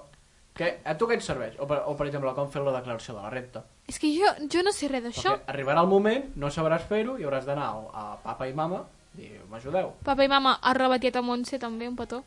[0.54, 1.54] Que, a tu què et serveix?
[1.64, 3.62] O per, o, per exemple, com fer la declaració de la renta.
[3.88, 5.32] És que jo, jo no sé res d'això.
[5.38, 8.82] Perquè arribarà el moment, no sabràs fer-ho i hauràs d'anar a papa i mama
[9.16, 9.94] i dir, m'ajudeu.
[10.04, 12.22] Papa i mama, arroba tieta Montse també, un petó,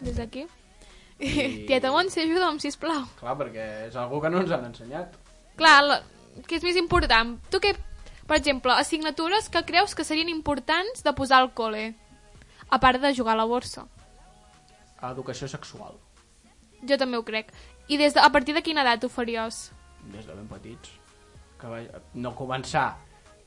[0.00, 0.44] des d'aquí.
[1.18, 3.06] I- tieta Montse, ajuda'm, sisplau.
[3.20, 5.14] Clar, perquè és algú que no ens han ensenyat.
[5.58, 6.00] Clar, la,
[6.46, 7.36] què és més important?
[7.50, 7.72] Tu què,
[8.26, 11.92] per exemple, assignatures que creus que serien importants de posar al col·le?
[12.70, 13.86] A part de jugar a la borsa.
[15.08, 15.94] Educació sexual,
[16.86, 17.50] Jo també ho crec.
[17.88, 19.72] I des de, a partir de quina edat ho faries?
[20.12, 20.90] des de ben petits.
[21.60, 21.80] Que va,
[22.14, 22.96] no començar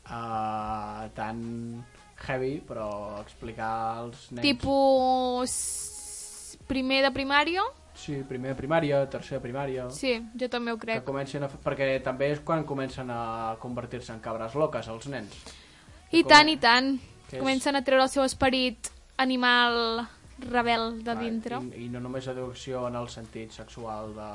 [0.06, 1.84] uh, tan
[2.28, 3.72] heavy, però explicar
[4.04, 4.44] als nens...
[4.46, 7.64] Tipus primer de primària?
[7.98, 9.88] Sí, primer de primària, tercer de primària...
[9.94, 11.04] Sí, jo també ho Que crec.
[11.06, 15.34] comencin a, fer- perquè també és quan comencen a convertir-se en cabres loques els nens.
[16.12, 16.96] I tant, i tant.
[17.30, 20.06] Que és- Comencen a treure el seu esperit animal
[20.50, 21.60] rebel de dintre.
[21.76, 24.30] I, I no només educació en el sentit sexual de,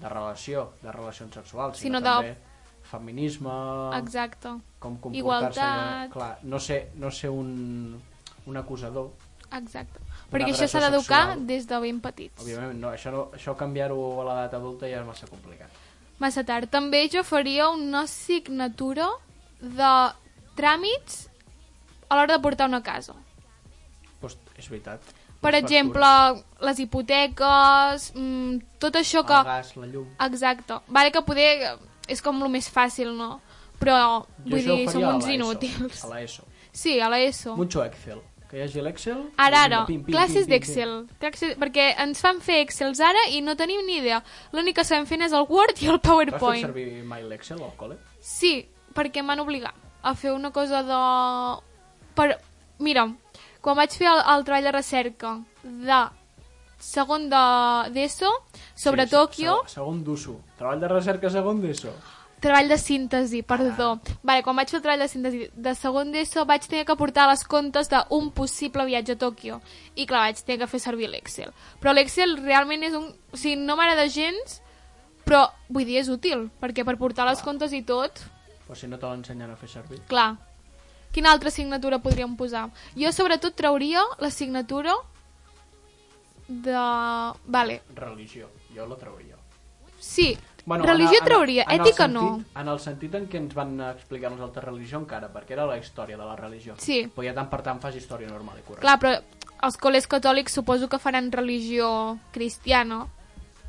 [0.00, 2.54] de relació, de relacions sexuals, Sinó sinó, de- també
[2.86, 3.50] feminisme,
[3.98, 4.48] Exacte.
[4.78, 5.18] com comportar-se...
[5.18, 6.10] Igualtat.
[6.12, 8.00] Clar, no ser, no ser un,
[8.46, 9.10] un acusador,
[9.56, 10.00] Exacte.
[10.30, 12.42] Perquè això s'ha d'educar des de ben petits.
[12.42, 12.80] òbviament.
[12.82, 15.70] No, això, no, això canviar-ho a l'edat adulta ja és massa complicat.
[16.18, 16.66] Massa tard.
[16.68, 19.06] També jo faria una assignatura
[19.60, 19.92] de
[20.58, 21.28] tràmits
[22.08, 23.14] a l'hora de portar una casa.
[24.20, 25.00] Pues, és veritat.
[25.42, 26.06] Per exemple,
[26.66, 29.36] les hipoteques, mm, tot això que...
[29.36, 30.06] El gas, la llum...
[30.26, 30.80] Exacte.
[30.88, 31.50] Vale que poder
[32.08, 33.40] és com el més fàcil, no?
[33.78, 36.04] Però, Jo vull dir, som uns inútils.
[36.06, 36.46] A l'ESO.
[36.72, 37.56] Sí, a l'ESO.
[37.56, 38.22] Mucho Excel.
[38.46, 39.24] Que hi hagi l'Excel...
[39.42, 40.92] Ara, ara, pim, pim, classes d'Excel.
[41.20, 44.20] Perquè ens fan fer Excels ara i no tenim ni idea.
[44.54, 46.62] L'únic que sabem fent és el Word i el Has fet PowerPoint.
[46.68, 47.98] servir mai l'Excel al col·le?
[48.22, 48.60] Sí,
[48.94, 49.74] perquè m'han obligat
[50.06, 51.00] a fer una cosa de...
[52.14, 52.28] Per...
[52.78, 53.08] Mira,
[53.66, 55.32] quan vaig fer el, el treball de recerca
[55.64, 56.00] de
[56.78, 57.40] segon de
[57.96, 58.28] d'ESO
[58.76, 60.36] sobre Sí, Tòquio, se- Segon d'USO.
[60.58, 61.90] Treball de recerca segon d'ESO.
[62.40, 63.98] treball de síntesi, perdó.
[64.22, 67.26] Vale, quan vaig fer el treball de síntesi de segon d'ESO vaig tenir que portar
[67.30, 69.60] les comptes d'un possible viatge a Tòquio.
[69.96, 71.50] I clar, vaig tenir que fer servir l'Excel.
[71.80, 73.08] Però l'Excel realment és un...
[73.32, 74.60] O sigui, no m'agrada gens,
[75.24, 78.20] però vull dir, és útil, perquè per portar les comptes i tot,
[78.68, 80.00] Però si no te l'ensenyen a fer servir.
[80.06, 80.36] clar.
[81.16, 82.66] Quina altra assignatura podríem posar?
[82.92, 84.92] Jo sobretot trauria l'assignatura
[86.46, 86.76] de...
[87.46, 88.50] Vale, Religió.
[88.74, 89.36] Jo la trauria.
[89.98, 92.60] sí, Bueno, religió en trauria, en ètica sentit, no.
[92.60, 96.16] En el sentit en què ens van explicar nosaltres religió encara, perquè era la història
[96.18, 96.74] de la religió.
[96.82, 97.04] Sí.
[97.14, 98.82] Però ja tant per tant fas història normal i correcta.
[98.82, 99.12] Clar, però
[99.70, 103.06] els col·les catòlics suposo que faran religió cristiana,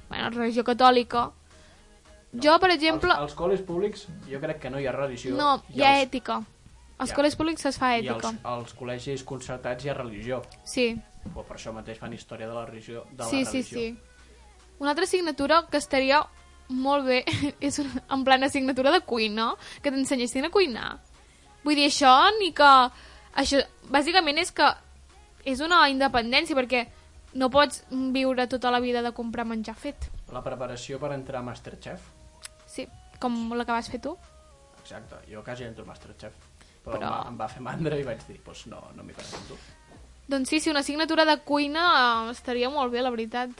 [0.10, 1.27] bueno, religió catòlica.
[2.33, 5.36] Jo, per exemple, Als, als col·les públics jo crec que no hi ha religió.
[5.38, 6.41] no, hi ha als- ètica.
[6.97, 7.15] Als Ja.
[7.15, 8.39] col·les públics es fa I als, ètica.
[8.43, 10.41] als col·legis concertats hi ha religió.
[10.63, 10.95] Sí,
[11.27, 13.03] Però per això mateix fan història de la religió.
[13.12, 13.79] De sí, la sí, religió.
[13.79, 13.97] sí.
[14.79, 16.21] Una altra assignatura que estaria
[16.69, 17.23] molt bé
[17.60, 20.99] és una, en plan assignatura de cuina, que t'ensenyessin a cuinar.
[21.63, 22.71] Vull dir, això ni que...
[23.38, 23.60] Això,
[23.91, 24.65] bàsicament és que
[25.45, 26.88] és una independència, perquè
[27.36, 30.10] no pots viure tota la vida de comprar menjar fet.
[30.33, 32.01] La preparació per entrar a Masterchef.
[32.65, 32.88] Sí,
[33.19, 34.17] com la que vas fer tu.
[34.81, 36.33] Exacte, jo quasi entro a Masterchef.
[36.88, 37.28] Però, Però- Però...
[37.30, 39.58] em va fer mandra i vaig dir, pues no, no m'hi presento.
[40.28, 41.84] Doncs sí, sí, una assignatura de cuina
[42.28, 43.52] eh, estaria molt bé, la veritat.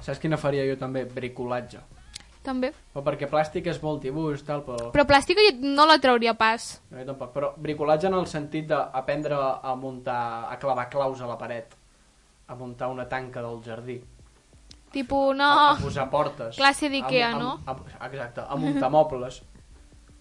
[0.00, 1.04] Saps quina faria jo també?
[1.08, 1.80] Bricolatge.
[2.48, 2.70] també.
[2.96, 4.86] O perquè plàstic és molt dibuix, tal, però...
[4.94, 6.68] Però plàstica no la trauria pas.
[6.88, 7.32] No, jo tampoc.
[7.34, 11.74] Però bricolatge en el sentit d'aprendre a muntar, a clavar claus a la paret,
[12.48, 13.98] a muntar una tanca del jardí,
[14.90, 15.48] Tipo, a, no...
[15.74, 16.56] a posar portes.
[16.56, 17.50] Classe d'Ikea, a, no?
[17.66, 19.42] A, a, exacte, a muntar mobles.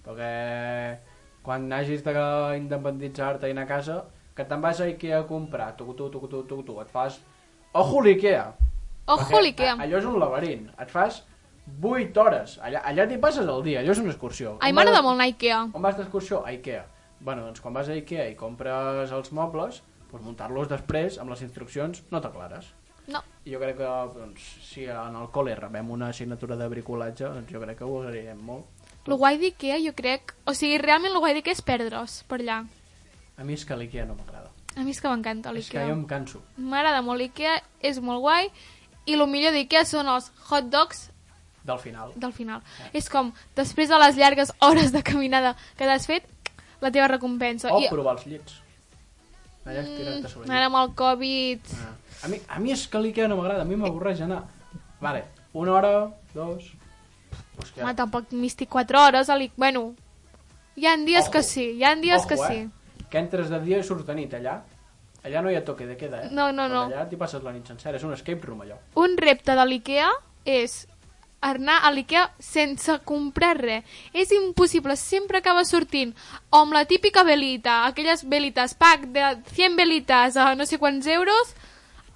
[0.04, 0.32] Perquè
[1.48, 4.02] quan hagis d'independitzar-te i anar a casa,
[4.36, 7.22] que te'n vas a Ikea a comprar, tu, tu, tu, tu, tu, tu, et fas...
[7.78, 8.44] Ojo l'Ikea!
[9.16, 9.78] Ojo l'Ikea.
[9.86, 10.68] Allò és un laberint.
[10.84, 11.22] Et fas
[11.84, 12.58] 8 hores.
[12.68, 13.80] Allà, allà t'hi passes el dia.
[13.80, 14.58] Allò és una excursió.
[14.60, 15.62] Ai, m'agrada molt anar a Ikea.
[15.72, 16.42] On vas d'excursió?
[16.44, 16.84] A Ikea.
[17.22, 19.80] Bueno, doncs quan vas a Ikea i compres els mobles,
[20.12, 22.74] doncs muntar-los després amb les instruccions no t'aclares.
[23.08, 23.24] No.
[23.48, 27.56] I jo crec que doncs, si en el col·le rebem una assignatura de bricolatge, doncs
[27.56, 28.77] jo crec que ho agrairem molt.
[29.08, 30.34] Lo guai d'Ikea, jo crec...
[30.46, 32.62] O sigui, realment lo guai d'Ikea és perdre's per allà.
[33.38, 34.52] A mi és que l'Ikea no m'agrada.
[34.76, 35.86] A mi és que m'encanta És que l'Ikea.
[35.88, 36.42] jo em canso.
[36.58, 38.50] M'agrada molt l'Ikea, és molt guai.
[39.08, 41.08] I el millor d'Ikea són els hot dogs
[41.64, 42.12] Del final.
[42.16, 42.62] del final.
[42.94, 46.28] És com, després de les llargues hores de caminada que t'has fet,
[46.82, 47.72] la teva recompensa.
[47.74, 48.60] O I provar els llits.
[49.68, 51.72] Allà estirar-te sobre ara el amb el Covid...
[51.84, 51.96] Ah.
[52.24, 54.44] A mi, a mi és que l'Ikea no m'agrada, a mi m'avorreix anar.
[55.00, 55.92] Vale, una hora,
[56.34, 56.72] dos...
[57.58, 57.82] Que...
[57.82, 59.58] Home, tampoc m'hi estic 4 hores l'Ikea.
[59.58, 59.84] Bueno,
[60.76, 61.32] hi ha dies Ojo.
[61.32, 62.48] que sí, hi ha dies Ojo, que eh?
[62.48, 63.06] sí.
[63.10, 64.60] Que entres de dia i surts de nit allà.
[65.26, 66.30] Allà no hi ha toque de queda, eh?
[66.32, 66.84] No, no, Però no.
[66.94, 68.78] Allà t'hi passes la nit sencera, és un escape room allò.
[69.02, 70.12] Un repte de l'IKEA
[70.46, 70.86] és
[71.42, 73.84] anar a l'IKEA sense comprar res.
[74.14, 76.14] És impossible, sempre acaba sortint
[76.50, 81.08] o amb la típica velita, aquelles velites pack de 100 velites a no sé quants
[81.08, 81.54] euros,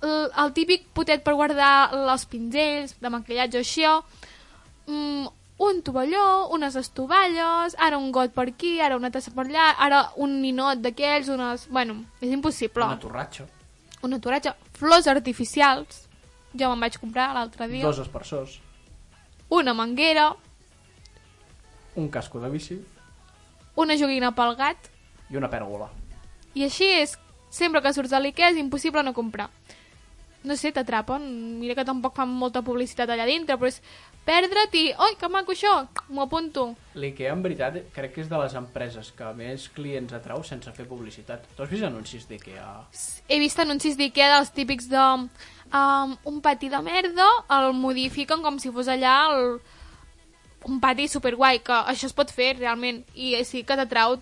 [0.02, 3.94] el, el típic potet per guardar els pinzells de maquillatge o això,
[4.92, 5.28] mm,
[5.62, 10.04] un tovalló, unes estovalles, ara un got per aquí, ara una tassa per allà, ara
[10.18, 11.68] un ninot d'aquells, unes...
[11.70, 12.86] Bueno, és impossible.
[12.86, 13.48] Una torratxa,
[14.02, 16.08] Un aturatge, flors artificials,
[16.58, 18.56] jo me'n vaig comprar l'altre dia, dos aspersors,
[19.54, 20.32] una manguera,
[21.96, 22.80] un casco de bici.
[23.76, 24.90] Una joguina pel gat,
[25.30, 25.88] i una pèrgola.
[26.58, 27.14] i així és,
[27.54, 29.50] sempre que surts de l'IKEA és impossible no comprar.
[30.44, 31.22] No sé, t'atrapen,
[31.62, 33.78] mira que tampoc fan molta publicitat allà dintre, però és
[34.26, 36.76] perdre't i, oi, que maco això, m'ho apunto.
[36.96, 40.86] L'IKEA, en veritat, crec que és de les empreses que més clients atrau sense fer
[40.88, 41.48] publicitat.
[41.58, 42.70] Tu has vist anuncis d'IKEA?
[43.28, 48.60] He vist anuncis d'IKEA dels típics de um, un pati de merda, el modifiquen com
[48.62, 49.56] si fos allà el,
[50.70, 54.20] un pati superguai, que això es pot fer realment, i sí que t'atrau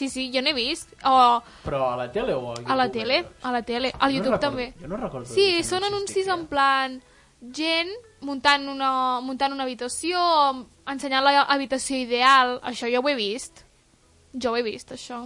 [0.00, 0.94] Sí, sí, jo n'he vist.
[1.04, 2.70] O Però a la tele o a YouTube?
[2.72, 4.72] a la tele, a la tele, al Jo no YouTube recordo- també.
[4.80, 7.02] jo no recordo Sí, són anuncis en plan
[7.40, 7.90] gent
[8.26, 8.92] muntant una,
[9.24, 10.20] muntant una habitació,
[10.90, 13.64] ensenyant l'habitació ideal, això jo ho he vist.
[14.32, 15.24] Jo ho he vist, això.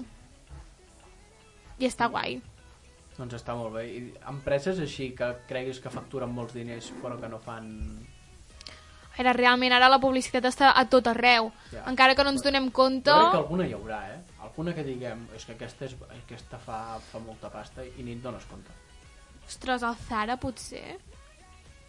[1.78, 2.38] I està guai.
[3.18, 3.84] Doncs està molt bé.
[3.90, 4.00] I
[4.30, 7.70] empreses així que creguis que facturen molts diners però que no fan...
[9.18, 11.52] Era realment ara la publicitat està a tot arreu.
[11.70, 11.84] Ja.
[11.90, 13.12] Encara que no ens donem compte...
[13.12, 14.20] Jo crec que alguna hi haurà, eh?
[14.42, 18.22] Alguna que diguem, és que aquesta, és, aquesta fa, fa molta pasta i ni et
[18.22, 18.74] dones compte.
[19.46, 20.96] Ostres, al Zara potser...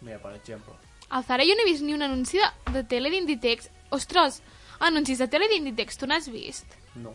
[0.06, 0.74] Mira, per exemple.
[1.10, 3.68] Al Zara jo no he vist ni un anunci de, de tele d'Inditex.
[3.94, 4.40] Ostres,
[4.82, 6.66] anuncis de tele d'Inditex, tu n'has vist?
[6.94, 7.12] No.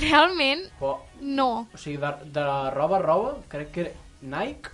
[0.00, 1.48] Realment, Però, no.
[1.74, 3.84] o sigui, de, de roba, roba, crec que
[4.22, 4.70] Nike,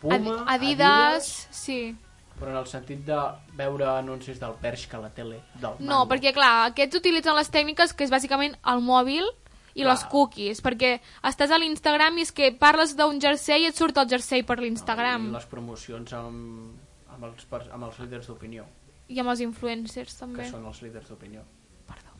[0.00, 1.94] Puma, Adi- Adidas, sí.
[2.40, 3.16] però en el sentit de
[3.56, 6.08] veure anuncis del Bershka a la tele, del No, Mango.
[6.14, 9.28] perquè clar, aquests utilitzen les tècniques que és bàsicament el mòbil
[9.74, 9.92] i Clar.
[9.92, 13.96] les cookies, perquè estàs a l'Instagram i és que parles d'un jersei i et surt
[13.98, 16.72] el jersei per I l'Instagram les promocions amb,
[17.12, 18.64] amb, els, amb els líders d'opinió,
[19.08, 20.48] i amb els influencers que també.
[20.50, 21.42] són els líders d'opinió.
[21.86, 22.10] Perdó.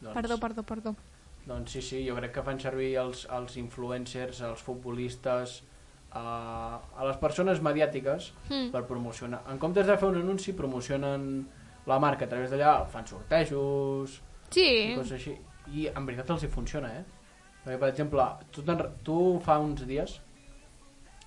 [0.00, 0.94] Doncs, Perdó, perdó, perdó.
[1.46, 5.62] Doncs sí, sí, jo crec que fan servir els, els influencers, els futbolistes,
[6.16, 8.70] a, a les persones mediàtiques Mm.
[8.70, 9.42] per promocionar.
[9.50, 11.46] En comptes de fer un anunci, promocionen
[11.86, 15.34] la marca a través d'allà, fan sortejos i Sí, coses així.
[15.72, 17.04] I en veritat els hi funciona, eh?
[17.64, 18.62] Perquè, per exemple, tu,
[19.02, 20.18] tu fa uns dies,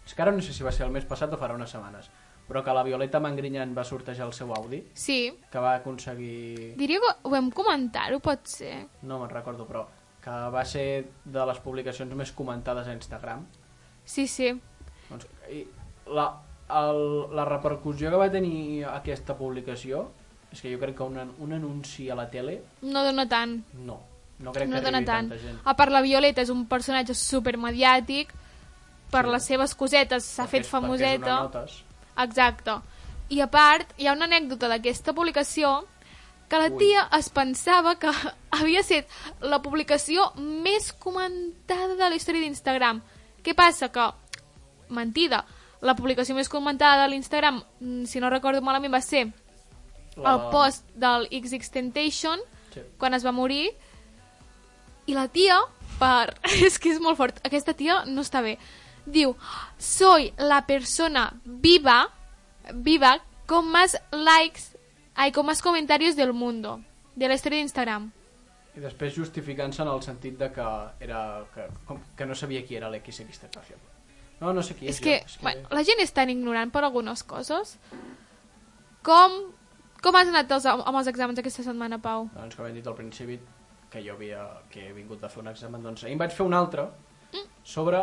[0.06, 2.10] és que ara no sé si va ser el mes passat o farà unes setmanes,
[2.48, 5.34] però que la Violeta Mangrinyan va sortejar el seu Audi, sí.
[5.52, 6.76] que va aconseguir...
[6.80, 8.86] Diria que ho vam comentar-ho, pot ser.
[9.04, 9.88] No me'n recordo, però
[10.24, 10.86] que va ser
[11.26, 13.46] de les publicacions més comentades a Instagram.
[14.08, 14.54] Sí, sí.
[15.10, 15.66] Doncs, i
[16.14, 16.28] la,
[16.80, 17.02] el,
[17.36, 20.06] la repercussió que va tenir aquesta publicació
[20.52, 23.58] és que jo crec que un, un anunci a la tele, No dona tant.
[23.84, 24.00] no.
[24.40, 25.30] No crec no que arribi tant.
[25.30, 25.60] tanta gent.
[25.66, 28.34] A part, la Violeta és un personatge supermediàtic,
[29.12, 31.50] per les seves cosetes s'ha fet famoseta.
[32.18, 32.72] Exacte.
[33.30, 35.86] I a part, hi ha una anècdota d'aquesta publicació
[36.48, 36.78] que la Ui.
[36.80, 38.12] tia es pensava que
[38.56, 39.08] havia estat
[39.42, 43.02] la publicació més comentada de la història d'Instagram.
[43.44, 43.90] Què passa?
[43.92, 44.06] Que,
[44.90, 45.44] mentida,
[45.82, 49.28] la publicació més comentada de l'Instagram, mm, si no recordo malament, va ser
[50.16, 52.40] La- el post del XX Temptation
[52.74, 52.82] Sí.
[52.98, 53.70] quan es va morir
[55.08, 55.58] i la tia,
[55.99, 56.36] per...
[56.68, 58.58] és que és molt fort, aquesta tia no està bé.
[59.08, 59.34] Diu,
[59.80, 62.01] soy la persona viva,
[62.74, 63.16] viva,
[63.47, 64.76] con más likes,
[65.16, 66.82] ay, con más comentarios del mundo,
[67.16, 68.12] de la història d'Instagram.
[68.78, 70.66] I després justificant-se en el sentit de que,
[71.01, 71.22] era,
[71.53, 73.80] que, com, que no sabia qui era l'XX Tentación.
[74.38, 75.32] No, no sé qui és, És que, jo.
[75.32, 77.78] És bueno, la gent és tan ignorant per algunes coses.
[79.08, 79.39] Com,
[80.03, 82.28] com has anat els, amb els exàmens aquesta setmana, Pau?
[82.36, 83.39] Doncs com hem dit al principi,
[83.92, 86.46] que jo havia, que he vingut a fer un examen, doncs ahir en vaig fer
[86.46, 86.90] un altre
[87.68, 88.02] sobre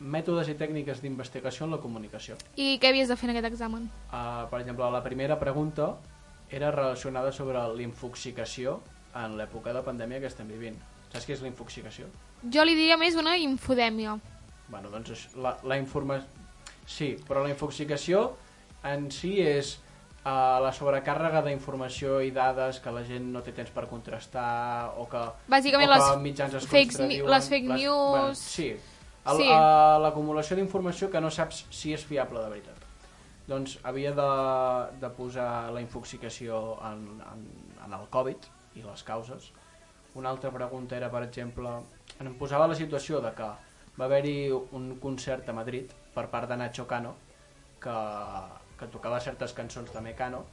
[0.00, 2.36] mètodes i tècniques d'investigació en la comunicació.
[2.56, 3.90] I què havies de fer en aquest examen?
[4.08, 5.92] Uh, per exemple, la primera pregunta
[6.50, 8.80] era relacionada sobre l'infoxicació
[9.20, 10.78] en l'època de pandèmia que estem vivint.
[11.12, 12.08] Saps què és la infoxicació?
[12.48, 14.16] Jo li diria més una infodèmia.
[14.70, 16.20] Bueno, doncs la, la informa...
[16.90, 18.32] Sí, però la infoxicació
[18.88, 19.76] en si és
[20.24, 25.06] uh, la sobrecàrrega d'informació i dades que la gent no té temps per contrastar o
[25.10, 28.10] que, Bàsicament o que les mitjans es fakes les fake news.
[28.10, 28.74] Bueno, sí,
[29.30, 29.46] Sí.
[30.00, 32.86] l'acumulació d'informació que no saps si és fiable de veritat.
[33.46, 34.28] Doncs havia de,
[35.02, 37.02] de posar la infoxicació en,
[37.32, 37.44] en,
[37.84, 39.50] en el Covid i les causes.
[40.14, 41.68] Una altra pregunta era, per exemple,
[42.18, 43.50] em posava la situació de que
[44.00, 47.14] va haver-hi un concert a Madrid per part de Nacho Cano
[47.82, 47.96] que,
[48.80, 50.44] que tocava certes cançons de Mecano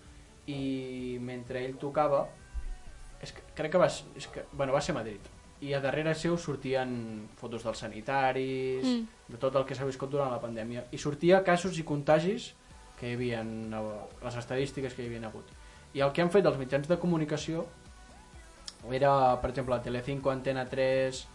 [0.51, 2.25] i mentre ell tocava
[3.23, 5.33] és que, crec que va, és que, bueno, va ser a Madrid
[5.65, 6.91] i a darrere seu sortien
[7.39, 9.07] fotos dels sanitaris Mm.
[9.33, 12.51] de tot el que s'ha viscut durant la pandèmia i sortia casos i contagis
[12.99, 15.49] que hi havia les estadístiques que hi havia hagut
[15.97, 17.65] i el que han fet els mitjans de comunicació
[18.91, 21.25] era, per exemple, a Telecinco, Antena 3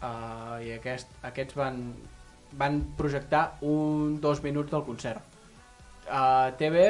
[0.00, 1.80] uh, i aquest, aquests van,
[2.56, 5.35] van projectar un, dos minuts del concert.
[6.06, 6.86] Uh, TV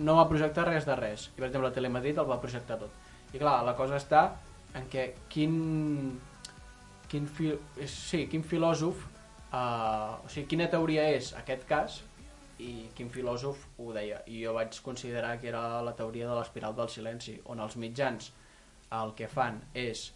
[0.00, 2.92] no va projectar res de res i, per exemple, Telemadrid el va projectar tot.
[3.34, 4.22] I clar, la cosa està
[4.78, 5.56] en què quin,
[7.10, 7.52] quin, fi,
[7.84, 9.02] sí, quin filòsof,
[9.50, 12.00] uh, o sigui, quina teoria és aquest cas
[12.60, 14.20] i quin filòsof ho deia.
[14.28, 18.32] I jo vaig considerar que era la teoria de l'espiral del silenci, on els mitjans
[19.00, 20.10] el que fan és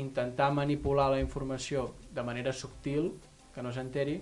[0.00, 3.10] intentar manipular la informació de manera subtil,
[3.54, 4.20] que no s'enteri,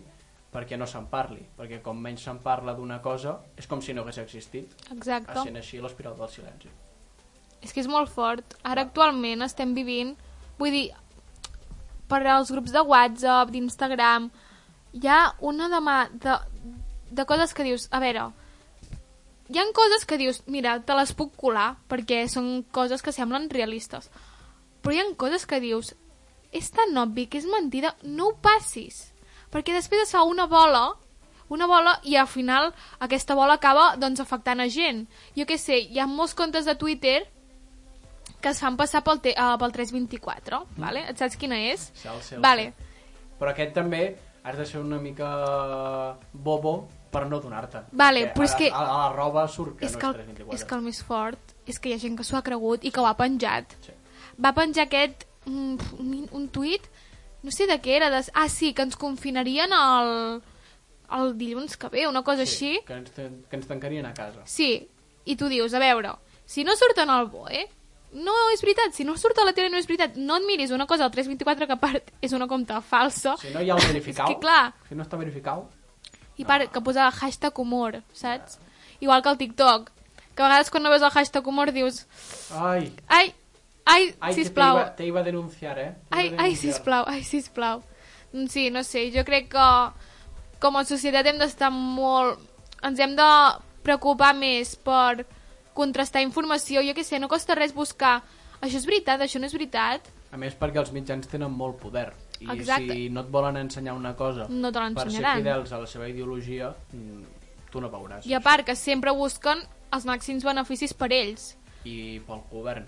[0.59, 1.45] perquè no se'n parli.
[1.57, 5.37] Perquè com menys se'n parla d'una cosa, és com si no hagués existit, Exacte.
[5.39, 6.71] essent així l'espiral del silenci.
[7.63, 8.59] És que és molt fort.
[8.67, 10.17] Ara actualment estem vivint...
[10.59, 10.89] Vull dir,
[12.11, 14.25] per als grups de WhatsApp, d'Instagram,
[14.99, 16.35] hi ha una demà de,
[17.15, 17.87] de coses que dius...
[17.95, 18.25] A veure,
[19.47, 23.47] hi han coses que dius, mira, te les puc colar, perquè són coses que semblen
[23.55, 24.11] realistes.
[24.83, 25.95] Però hi ha coses que dius,
[26.51, 29.13] és tan obvi que és mentida, no ho passis.
[29.53, 30.91] Perquè després es fa una bola,
[31.49, 35.07] una bola i al final aquesta bola acaba doncs, afectant a gent.
[35.37, 37.23] Jo què sé, hi ha molts comptes de Twitter
[38.41, 41.01] que es fan passar pel, te, uh, pel 324, vale?
[41.11, 41.89] Et saps quina és?
[41.99, 42.69] Cel, cel, Vale.
[43.39, 44.03] Però aquest també
[44.45, 45.27] has de ser una mica
[46.33, 47.81] bobo per no donar-te.
[47.93, 50.07] Vale, Perquè però és a, que- A, a la roba surt que és, no que
[50.07, 50.55] és el, 324.
[50.55, 52.91] és que el més fort és que hi ha gent que s'ho ha cregut i
[52.93, 53.75] que ho ha penjat.
[53.85, 53.93] Sí.
[54.45, 56.85] Va penjar aquest un, un, un tuit,
[57.43, 60.41] no sé de què era, de, ah sí, que ens confinarien el,
[61.19, 62.85] el dilluns que ve, una cosa sí, així.
[62.87, 64.43] Que ens, que ens tancarien a casa.
[64.45, 64.89] Sí,
[65.25, 66.15] i tu dius, a veure,
[66.49, 67.67] si no surt en el BOE,
[68.19, 70.71] no és veritat, si no surt a la tele no és veritat, no et miris
[70.73, 73.77] una cosa al 324 que a part és una compte falsa, Si no hi ha
[73.77, 74.73] el verificau, És que clar.
[74.89, 75.67] si no està verificau,
[76.39, 78.59] i part que posa hashtag humor, saps?
[79.01, 79.91] Igual que el TikTok,
[80.35, 82.07] que a vegades quan no veus el hashtag humor dius,
[82.55, 83.35] ai, ai,
[83.89, 85.91] ai, ai sisplau, te iba, te iba a denunciar, eh?
[86.09, 86.57] Te ai, ai, denunciar.
[86.75, 87.83] sisplau, ai, sisplau.
[88.33, 89.69] Mm, Sí, no sé, jo crec que
[90.61, 92.39] com a societat hem d'estar molt...
[92.85, 93.27] Ens hem de
[93.83, 95.25] preocupar més per
[95.75, 98.21] contrastar informació, jo què sé, no costa res buscar
[98.61, 102.11] això és veritat, això no és veritat, A més, perquè els mitjans tenen molt poder.
[102.41, 102.93] I Exacte.
[102.93, 106.07] si no et volen ensenyar una cosa No te per ser fidels a la seva
[106.07, 107.23] ideologia, mm,
[107.73, 108.27] tu no veuràs.
[108.27, 109.59] i a part que sempre busquen
[109.91, 112.87] els màxims beneficis per ells, I pel govern.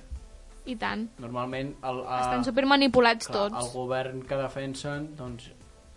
[0.66, 1.08] I tant.
[1.18, 3.64] Normalment, el, a, Estan supermanipulats clar, tots.
[3.66, 5.50] el govern que defensen, doncs,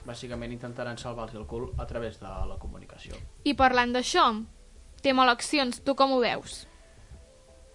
[0.06, 3.16] bàsicament intentaran salvar-los el cul a través de la comunicació.
[3.44, 4.26] I parlant d'això,
[5.02, 6.66] tema eleccions, tu com ho veus?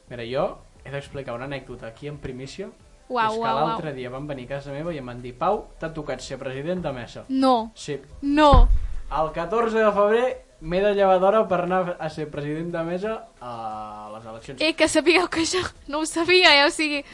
[0.09, 2.69] Mira, jo he d'explicar una anècdota aquí en primícia.
[3.09, 5.63] Uau, és que l'altre dia van venir a casa meva i em van dir Pau,
[5.81, 7.25] t'ha tocat ser president de mesa.
[7.29, 7.99] No, Sí.
[8.23, 8.69] no,
[9.11, 13.15] El 14 de febrer m'he de llevar d'hora per anar a ser president de mesa
[13.41, 14.61] a les eleccions.
[14.61, 16.67] eh, que sabíeu que jo no ho sabia, eh?
[16.67, 17.05] O sigui...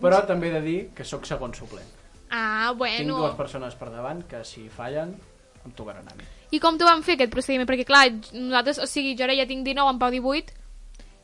[0.00, 1.86] Però també he de dir que sóc segon suplent.
[2.30, 2.78] Ah, Tinc
[3.08, 3.36] dues bueno.
[3.36, 5.16] persones per davant que si fallen
[5.64, 6.24] em tocaran a mi.
[6.50, 7.66] I com t'ho van fer aquest procediment?
[7.68, 10.54] Perquè clar, nosaltres, o sigui, jo ara ja tinc 19, en Pau 18,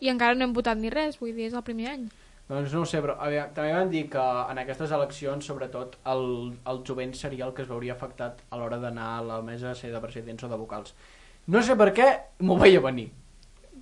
[0.00, 2.08] I encara no hem votat ni res, vull dir, és el primer any.
[2.48, 6.52] Doncs no ho sé, però aviam, també van dir que en aquestes eleccions, sobretot, el,
[6.68, 9.92] el jovent seria el que es veuria afectat a l'hora d'anar a la mesa, ser
[9.94, 10.92] de presidents o de vocals.
[11.46, 12.06] No sé per què
[12.40, 13.10] m'ho veia venir.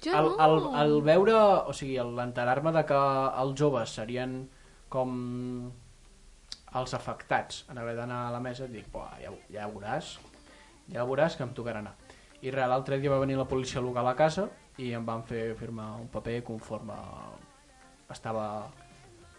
[0.02, 0.40] Jo el, no.
[0.44, 1.34] el, el veure,
[1.70, 2.98] o sigui, l'enterar-me de que
[3.42, 4.48] els joves serien
[4.90, 5.12] com
[6.74, 10.16] els afectats en haver d'anar a la mesa, dic, Buah, ja, ho- ja veuràs,
[10.90, 11.94] ja veuràs que em tocarà anar.
[12.42, 14.48] I res, l'altre dia va venir la policia local a casa
[14.82, 16.96] i em van fer firmar un paper conforme
[18.10, 18.46] estava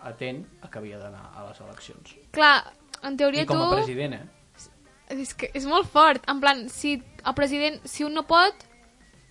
[0.08, 2.16] atent a que havia d'anar a les eleccions.
[2.32, 2.72] Clar,
[3.04, 3.66] en teoria I com tu...
[3.68, 4.24] a president, eh?
[5.14, 6.24] És que és molt fort.
[6.32, 8.66] En plan, si el president, si un no pot,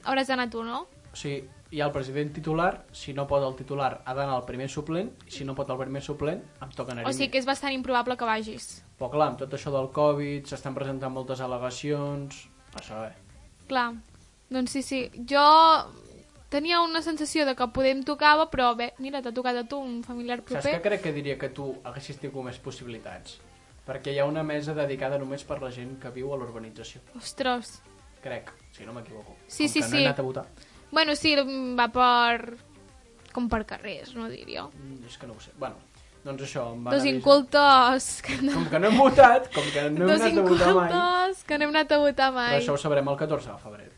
[0.04, 0.86] hauràs d'anar tu, no?
[1.12, 4.46] O sigui, hi ha el president titular, si no pot el titular ha d'anar al
[4.48, 7.40] primer suplent, i si no pot el primer suplent, em toca anar O sigui que
[7.40, 8.82] és bastant improbable que vagis.
[8.98, 12.46] Però clar, amb tot això del Covid, s'estan presentant moltes al·legacions...
[12.72, 13.12] A saber.
[13.68, 13.90] Clar.
[14.52, 15.00] Doncs sí, sí.
[15.28, 15.42] Jo
[16.52, 20.02] tenia una sensació de que podem tocava, però bé, mira, t'ha tocat a tu, un
[20.04, 20.74] familiar Saps proper.
[20.76, 23.38] que crec que diria que tu haguessis tingut més possibilitats?
[23.86, 27.00] Perquè hi ha una mesa dedicada només per la gent que viu a l'urbanització.
[27.18, 27.80] Ostres.
[28.22, 29.34] Crec, si no m'equivoco.
[29.48, 30.02] Sí, Com sí, que no sí.
[30.02, 30.44] he anat a votar.
[30.92, 31.34] Bueno, sí,
[31.78, 32.56] va per...
[33.32, 34.66] com per carrers, no diria.
[34.68, 35.50] Mm, És que no ho sé.
[35.58, 35.76] Bueno,
[36.22, 37.16] doncs això, em van Dos avisar.
[37.16, 38.52] incultos que no...
[38.54, 40.90] Com que no hem votat, com que no hem Dos anat a votar mai...
[40.92, 42.58] incultos que no hem anat a votar Però mai.
[42.60, 43.88] això ho sabrem el 14 de febrer.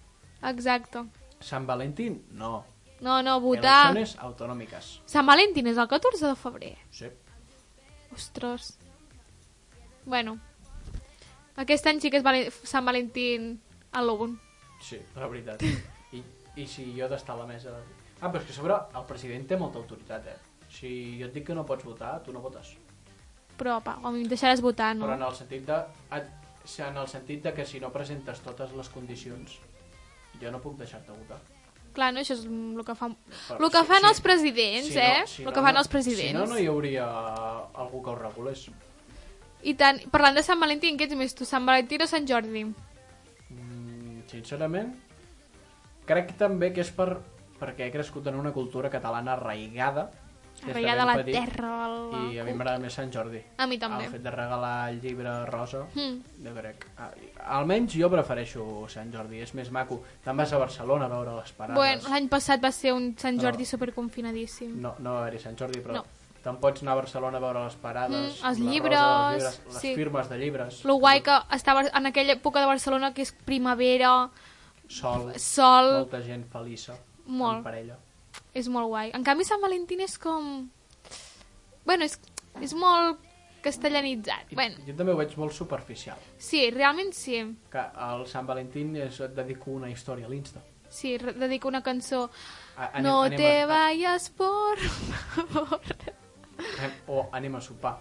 [0.54, 1.02] Exacte.
[1.40, 2.22] Sant Valentín?
[2.30, 2.64] No.
[3.00, 3.90] No, no, votar...
[3.90, 4.88] Elecciones autonòmiques.
[5.04, 6.72] Sant Valentín és el 14 de febrer.
[6.94, 7.10] Sí.
[8.14, 8.78] Ostres.
[10.06, 10.38] Bueno.
[11.56, 12.50] Aquest any sí que és Valen...
[12.66, 13.60] Sant Valentín
[13.94, 14.32] a l'1.
[14.82, 15.62] Sí, la veritat.
[16.12, 16.22] I,
[16.60, 17.76] i si jo d'estar a la mesa...
[18.20, 20.38] Ah, però és que a sobre el president té molta autoritat, eh?
[20.74, 20.90] Si
[21.20, 22.72] jo et dic que no pots votar, tu no votes.
[23.58, 25.06] Però, pa, a mi em deixaràs votar, no?
[25.06, 25.78] Però en el sentit de...
[26.80, 29.58] En el sentit de que si no presentes totes les condicions,
[30.40, 31.36] jo no puc deixar-te votar.
[31.94, 33.12] Clar, no, això és el que fan,
[33.52, 35.10] Però el que si- fan els presidents, si eh?
[35.20, 36.32] no- si el no, que fan no- els presidents.
[36.32, 37.04] Si no, no hi hauria
[37.84, 38.64] algú que ho regulés.
[39.64, 42.64] I tant, parlant de Sant Valentín, què ets més tu, Sant Valentí o Sant Jordi?
[43.50, 44.92] Mm, sincerament,
[46.08, 47.14] crec també que és per,
[47.60, 50.10] perquè he crescut en una cultura catalana arraigada.
[50.64, 53.40] Arraigada a la petit, terra, al- I a mi m'agrada més Sant Jordi.
[53.58, 54.04] A mi també.
[54.06, 56.44] El fet de regalar el llibre rosa, Mm.
[56.44, 56.86] jo crec.
[57.44, 60.02] Almenys jo prefereixo Sant Jordi, és més maco.
[60.24, 61.76] Te'n vas a Barcelona a veure les parades.
[61.76, 63.42] Bueno, l'any passat va ser un Sant No.
[63.42, 64.80] Jordi superconfinadíssim.
[64.80, 66.04] No, no va haver-hi Sant Jordi, però No.
[66.44, 69.78] Te'n pots anar a Barcelona a veure les parades, Mm, els llibres, rosa llibres, les
[69.80, 69.94] sí.
[69.96, 74.30] firmes de llibres, Lo guai que estava en aquella època de Barcelona que és primavera,
[74.88, 77.58] sol, sol, molta gent feliça, Molt.
[77.58, 77.96] en parella.
[78.52, 79.10] és molt guai.
[79.14, 80.68] En canvi, Sant Valentín és com...
[81.84, 82.18] Bueno, és,
[82.60, 83.18] és molt
[83.62, 84.52] castellanitzat.
[84.52, 86.18] Bueno, Jo també ho veig molt superficial.
[86.36, 87.38] sí, realment sí.
[87.72, 87.80] Que
[88.10, 90.60] el Sant Valentín és, et dedico una història a l'Insta.
[90.90, 92.30] Sí, dedico una cançó.
[92.76, 95.80] A- anem- no anem te a- vayas por favor.
[96.58, 97.98] Anem- O anem a sopar.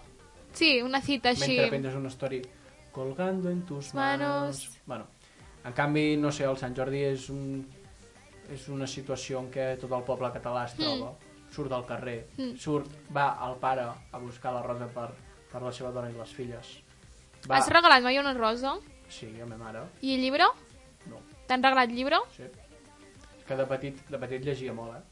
[0.52, 1.56] Sí, una cita així.
[1.56, 2.42] Mentre penses una història
[2.92, 4.28] colgando en tus Manos.
[4.28, 4.78] manos.
[4.86, 5.06] Bueno,
[5.64, 7.66] en canvi, no sé, el Sant Jordi és un
[8.50, 11.14] és una situació en què tot el poble català es troba,
[11.50, 12.56] surt al carrer, Mm.
[12.60, 13.80] surt, va al pare
[14.12, 15.08] a buscar la rosa per,
[15.50, 16.82] per la seva dona i les filles.
[17.50, 18.74] Va, Has regalat mai una rosa?
[19.08, 19.80] Sí, a ma mare.
[20.02, 20.44] I el llibre?
[21.06, 21.20] No.
[21.46, 22.16] T'han regalat llibre?
[22.36, 22.42] Sí.
[22.42, 25.02] És que de petit, de petit llegia molt, eh?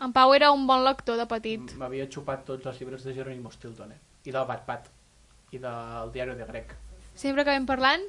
[0.00, 1.60] En Pau era un bon lector de petit.
[1.74, 3.98] M- M'havia xupat tots els llibres de Jerónimo Stilton, eh?
[4.24, 4.88] I del Bat Pat.
[5.52, 6.72] I del diari de grec.
[7.14, 8.04] Sempre acabem parlant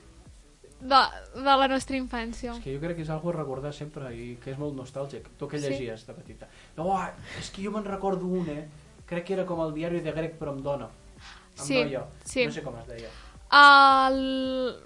[0.79, 1.01] de,
[1.35, 2.53] de la nostra infància.
[2.55, 5.27] És que jo crec que és algo a recordar sempre i que és molt nostàlgic.
[5.39, 5.67] Tu què Sí.
[5.67, 6.47] llegies de petita?
[6.77, 8.67] No, ah, és que jo me'n recordo un, eh?
[9.09, 10.87] Crec que era com el diari de grec però amb dona.
[10.87, 12.05] Amb Sí, noia.
[12.23, 12.45] sí.
[12.45, 13.09] No sé com es deia.
[13.51, 14.77] El...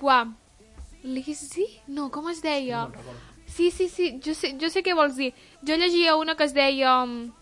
[0.00, 0.26] Buah.
[1.04, 1.82] Lizzie?
[1.86, 2.82] No, com es deia?
[2.82, 3.27] No me'n recordo.
[3.58, 5.32] Sí, sí, sí, jo sé, jo sé què vols dir.
[5.66, 6.92] Jo llegia una que es deia...
[7.02, 7.32] Um,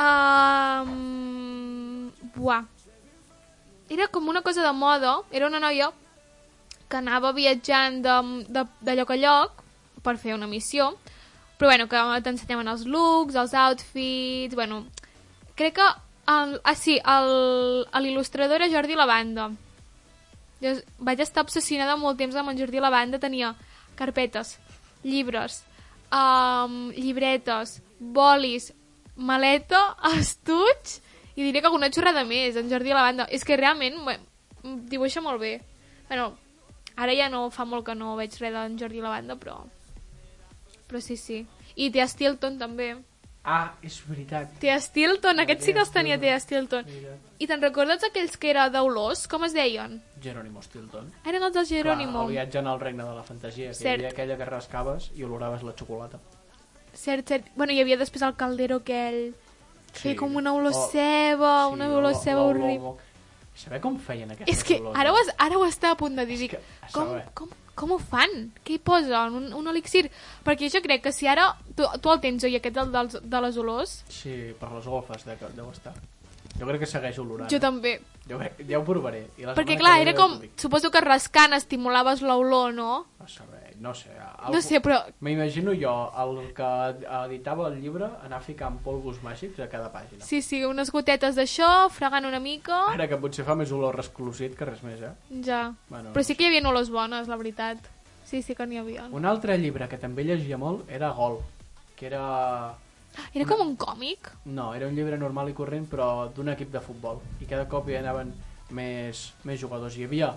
[0.00, 2.64] um, buah.
[3.92, 5.18] Era com una cosa de moda.
[5.36, 5.90] Era una noia
[6.88, 8.14] que anava viatjant de,
[8.48, 9.60] de, de lloc a lloc
[10.00, 10.94] per fer una missió.
[11.58, 14.56] Però bueno, que t'ensenyaven els looks, els outfits...
[14.56, 14.86] Bueno,
[15.60, 15.90] crec que...
[16.30, 19.50] El, ah, sí, l'il·lustrador era Jordi Lavanda.
[20.64, 20.72] Jo
[21.04, 23.20] vaig estar obsessionada molt temps amb en Jordi Lavanda.
[23.20, 23.52] Tenia
[24.00, 24.56] carpetes,
[25.04, 25.62] llibres,
[26.12, 28.72] um, llibretes, bolis,
[29.16, 30.98] maleta, estuig
[31.36, 33.26] i diria que alguna xorrada més, en Jordi Lavanda.
[33.30, 34.00] És que realment
[34.90, 35.60] dibuixa molt bé.
[36.08, 36.34] Bueno,
[36.96, 39.62] ara ja no fa molt que no veig res d'en Jordi Lavanda, però...
[40.90, 41.44] Però sí, sí.
[41.76, 42.96] I Thea Stilton també.
[43.42, 44.50] Ah, és veritat.
[44.60, 46.84] Thea Stilton, aquests sí que els tenia Thea Stilton.
[47.40, 49.22] I te'n recordes aquells que era d'Olors?
[49.32, 50.02] Com es deien?
[50.20, 51.08] Jerónimo Stilton.
[51.24, 52.18] Eren els de Jerónimo.
[52.18, 53.88] Clar, el viatge en el regne de la fantasia, que Cert.
[53.88, 56.20] hi havia aquella que rascaves i oloraves la xocolata.
[56.92, 57.46] cert, cert...
[57.56, 59.32] Bueno, hi havia després el caldero aquell...
[59.90, 60.02] Sí.
[60.02, 62.92] Feia com una olor Oh, ceba, una olor ceba olor horrible.
[63.56, 65.22] Saber com feien aquestes És que olors, ara ho, eh?
[65.24, 66.46] es, ara ho està a punt de dir.
[66.54, 67.24] A com, saber.
[67.34, 67.48] com,
[67.80, 68.50] com ho fan?
[68.66, 69.36] Què hi posen?
[69.40, 70.06] Un, un elixir?
[70.46, 71.50] Perquè jo crec que si ara...
[71.76, 74.00] Tu, tu el tens, oi, aquest del, dels, de les olors?
[74.12, 75.94] Sí, per les golfes de, deu estar.
[76.58, 77.48] Jo crec que segueix olorant.
[77.52, 77.94] Jo també.
[78.28, 79.24] Jo, ja ho provaré.
[79.40, 80.36] I Perquè, clar, era com...
[80.60, 83.04] Suposo que rascant estimulaves l'olor, no?
[83.22, 84.10] A saber, no sé.
[84.52, 86.68] No sé, però- M'imagino jo, el que
[87.24, 90.22] editava el llibre, anar ficant polvos màgics a cada pàgina.
[90.24, 92.82] Sí, sí, unes gotetes d'això, fregant una mica...
[92.92, 95.14] Ara que potser fa més olor resclosit que res més, eh?
[95.46, 95.62] Ja.
[95.88, 97.78] Bueno, Però sí que hi havia olors bones, la veritat.
[98.24, 99.08] Sí, sí que n'hi havia.
[99.10, 101.40] Un altre llibre que també llegia molt era Gol,
[101.96, 102.74] que era...
[103.34, 104.28] Era com un còmic?
[104.44, 107.18] No, era un llibre normal i corrent, però d'un equip de futbol.
[107.42, 108.30] I cada cop hi anaven
[108.76, 109.96] més, més jugadors.
[109.98, 110.28] Hi havia,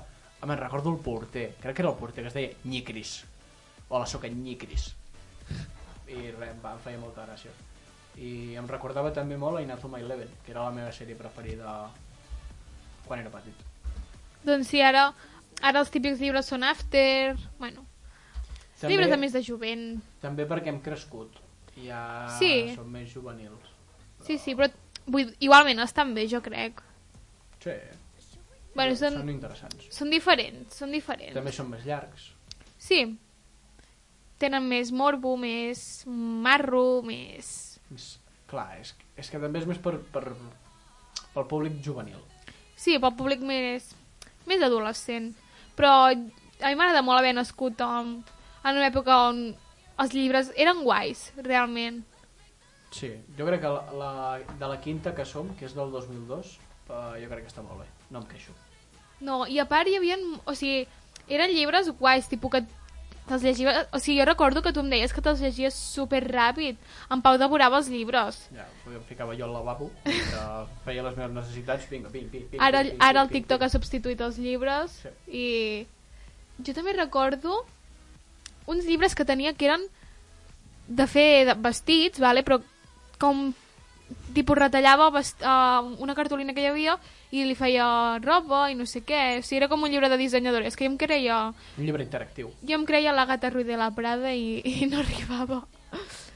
[0.41, 3.11] a me'n recordo el porter, crec que era el porter, que es deia Nyikris.
[3.93, 4.87] Hola, sóc en Nyikris.
[6.09, 7.51] I res, em, va, em feia molta gràcia.
[8.17, 11.73] I em recordava també molt a Inazuma Eleven, que era la meva sèrie preferida
[13.05, 13.59] quan era petit.
[14.47, 15.03] Doncs sí, ara,
[15.61, 17.35] ara els típics llibres són After...
[17.59, 17.85] Bueno,
[18.79, 19.85] També- llibres de més de jovent.
[20.23, 21.37] També perquè hem crescut.
[21.85, 22.01] Ja
[22.39, 22.73] Sí.
[22.75, 23.69] som més juvenils.
[24.25, 24.71] Sí, sí, però
[25.05, 26.81] vull, igualment estan bé, jo crec.
[27.63, 27.77] Sí.
[28.73, 29.85] Bueno, són, són interessants.
[29.93, 31.33] són diferents, són diferents.
[31.37, 32.31] També són més llargs.
[32.77, 33.03] Sí.
[34.43, 36.03] Tenen més morbo, més
[36.43, 37.47] marro, més...
[37.95, 38.07] És,
[38.51, 40.25] clar, és, és que també és més per, per,
[41.31, 42.19] pel públic juvenil.
[42.75, 43.93] Sí, pel públic més,
[44.49, 45.29] més adolescent.
[45.77, 48.17] Però a mi m'agrada molt haver nascut en,
[48.65, 49.45] en una època on
[50.03, 52.03] els llibres eren guais, realment.
[52.93, 54.11] Sí, jo crec que la, la,
[54.59, 56.53] de la quinta que som, que és del 2002,
[56.91, 57.87] uh, jo crec que està molt bé.
[58.11, 58.53] No em queixo.
[59.23, 60.19] No, i a part hi havia...
[60.43, 60.83] O sigui,
[61.31, 62.65] eren llibres guais, tipus que
[63.28, 63.88] te'ls llegies...
[63.95, 66.78] O sigui, jo recordo que tu em deies que te'ls llegies super ràpid.
[67.13, 68.39] En Pau devorava els llibres.
[68.55, 69.89] Ja, em ficava jo al lavabo,
[70.84, 72.61] feia les meves necessitats, vinga, pim, pim, pim.
[72.61, 73.67] Ara, pim, ara el TikTok pim.
[73.67, 75.13] ha substituït els llibres Sí.
[75.32, 77.63] i jo també recordo
[78.67, 79.82] uns llibres que tenia que eren
[80.88, 82.43] de fer de vestits, vale?
[82.43, 82.59] però
[83.19, 83.53] com
[84.34, 86.97] tipus retallava vest, uh, una cartolina que hi havia
[87.32, 89.39] i li feia roba i no sé què.
[89.39, 90.64] O sigui, era com un llibre de dissenyador.
[90.64, 92.51] És que jo em creia, Un llibre interactiu.
[92.61, 95.64] jo em creia la gata Ruiz de la Prada i, i no arribava.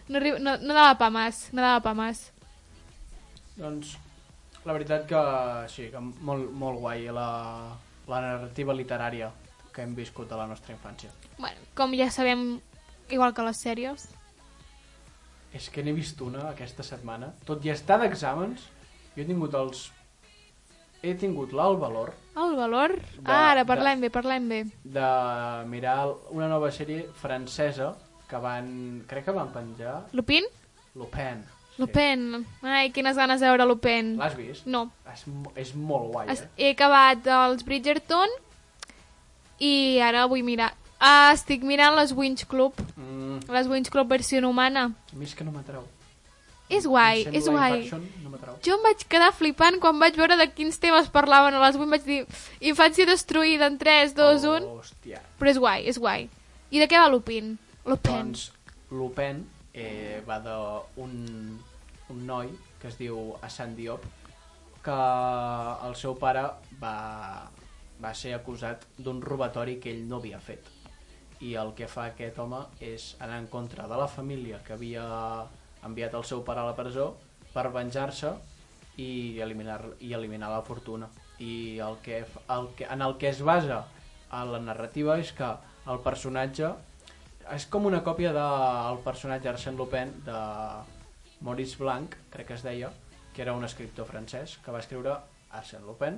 [0.07, 2.31] No, arri no, no dava pa más, no dava pa más.
[3.57, 3.97] Doncs
[4.65, 5.19] la veritat que
[5.71, 7.27] sí, que molt, molt guai la,
[8.07, 9.31] la narrativa literària
[9.73, 11.09] que hem viscut a la nostra infància.
[11.37, 12.59] Bueno, com ja sabem,
[13.09, 14.07] igual que les sèries.
[15.57, 17.31] És que n'he vist una aquesta setmana.
[17.47, 18.67] Tot i estar d'exàmens,
[19.15, 19.87] jo he tingut els...
[21.05, 22.09] He tingut l'alt valor
[22.41, 22.95] El valor?
[22.97, 24.57] De- ah, ara de- parlem bé, parlem bé.
[24.83, 25.09] de
[25.69, 27.91] mirar una nova sèrie francesa
[28.29, 29.03] que van...
[29.07, 29.99] crec que van penjar...
[30.17, 30.45] Lupin?
[30.97, 31.43] Lupin.
[31.77, 32.23] Lupin.
[32.65, 34.15] Ai, quines ganes de veure Lupin.
[34.17, 34.65] L'has vist?
[34.65, 34.87] No.
[35.13, 35.23] És,
[35.55, 36.49] és molt guai, Es- eh?
[36.57, 38.33] He acabat els Bridgerton
[39.61, 40.73] i ara vull mirar...
[40.99, 42.73] Ah, estic mirant les Winch Club.
[42.95, 44.91] Mm, Les Winch Club versió humana.
[45.13, 45.83] a mi és que no m'atrau.
[46.69, 47.89] És guai, és guai.
[47.91, 48.57] No.
[48.65, 51.89] Jo em vaig quedar flipant quan vaig veure de quins temes parlaven a les 8.
[51.89, 52.25] Vaig dir,
[52.59, 54.67] infància destruïda en 3, 2, 1.
[54.81, 55.21] Hòstia.
[55.39, 56.27] Però és guai, és guai.
[56.71, 57.57] I de què va Lupin?
[57.85, 58.11] Lupin.
[58.11, 58.51] Doncs
[58.91, 61.59] Lupin eh, va d'un
[62.09, 62.49] un noi
[62.81, 64.03] que es diu Hassan Diop
[64.83, 64.97] que
[65.87, 66.43] el seu pare
[66.81, 67.47] va,
[67.99, 70.67] va ser acusat d'un robatori que ell no havia fet
[71.39, 75.05] i el que fa aquest home és anar en contra de la família que havia
[75.85, 77.11] enviat el seu pare a la presó
[77.53, 78.33] per venjar-se
[78.97, 81.09] i eliminar, i eliminar la fortuna.
[81.39, 83.83] I el que, el que, en el que es basa
[84.33, 85.49] a la narrativa és que
[85.87, 86.73] el personatge
[87.53, 90.39] és com una còpia del personatge Arsène Lupin de
[91.45, 92.89] Maurice Blanc, crec que es deia,
[93.33, 95.13] que era un escriptor francès que va escriure
[95.55, 96.17] Arsène Lupin,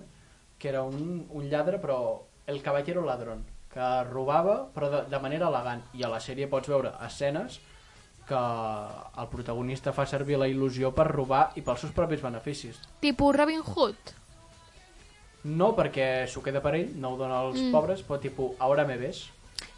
[0.57, 1.99] que era un, un lladre però
[2.47, 3.43] el caballero ladrón,
[3.73, 7.59] que robava però de, de manera elegant i a la sèrie pots veure escenes
[8.29, 12.77] que el protagonista fa servir la il·lusió per robar i pels seus propis beneficis.
[13.01, 14.15] Tipus Robin Hood.
[15.49, 17.71] No perquè s'ho queda per ell, no ho dona als Mm.
[17.71, 19.29] pobres, però tipus Ahora me ves,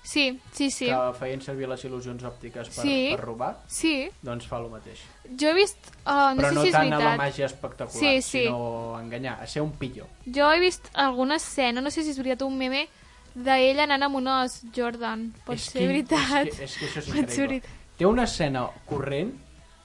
[0.04, 0.88] Sí, sí, sí.
[0.88, 3.10] que feien servir les il·lusions òptiques per, Sí.
[3.16, 4.10] per robar, Sí.
[4.22, 5.00] doncs fa el mateix.
[5.40, 5.78] Jo he vist...
[6.06, 7.20] Uh, no Però sé no si és tant a la veritat.
[7.20, 8.44] màgia espectacular, Sí, sí.
[8.44, 10.08] sinó a enganyar, a ser un pillo.
[10.26, 12.90] Jo he vist alguna escena, no sé si és veritat un meme,
[13.36, 15.30] d'ell anant amb unes Jordan.
[15.46, 16.48] Pot és ser veritat.
[16.48, 17.62] És que, és que això és Pot increïble.
[17.98, 19.34] Té una escena corrent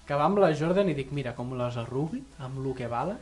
[0.07, 3.19] que va amb la Jordan i dic, mira, com les arrugui, amb el que valen,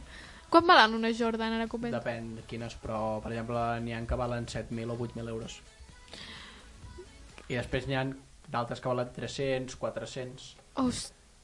[0.54, 3.98] Quan valen unes Jordan, ara que ho depèn de quines, però, per exemple, n'hi ha
[4.06, 5.56] que valen 7.000 o 8.000 euros.
[7.50, 8.04] I després n'hi ha
[8.52, 10.44] d'altres que valen 300, 400...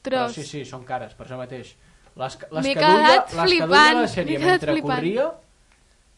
[0.01, 0.33] Però Ostres.
[0.33, 1.75] sí, sí, són cares, per això mateix.
[2.17, 4.71] Les, que- les M'he que duia, quedat les que duia flipant, la sèrie quedat mentre
[4.77, 4.95] flipant.
[4.95, 5.27] corria,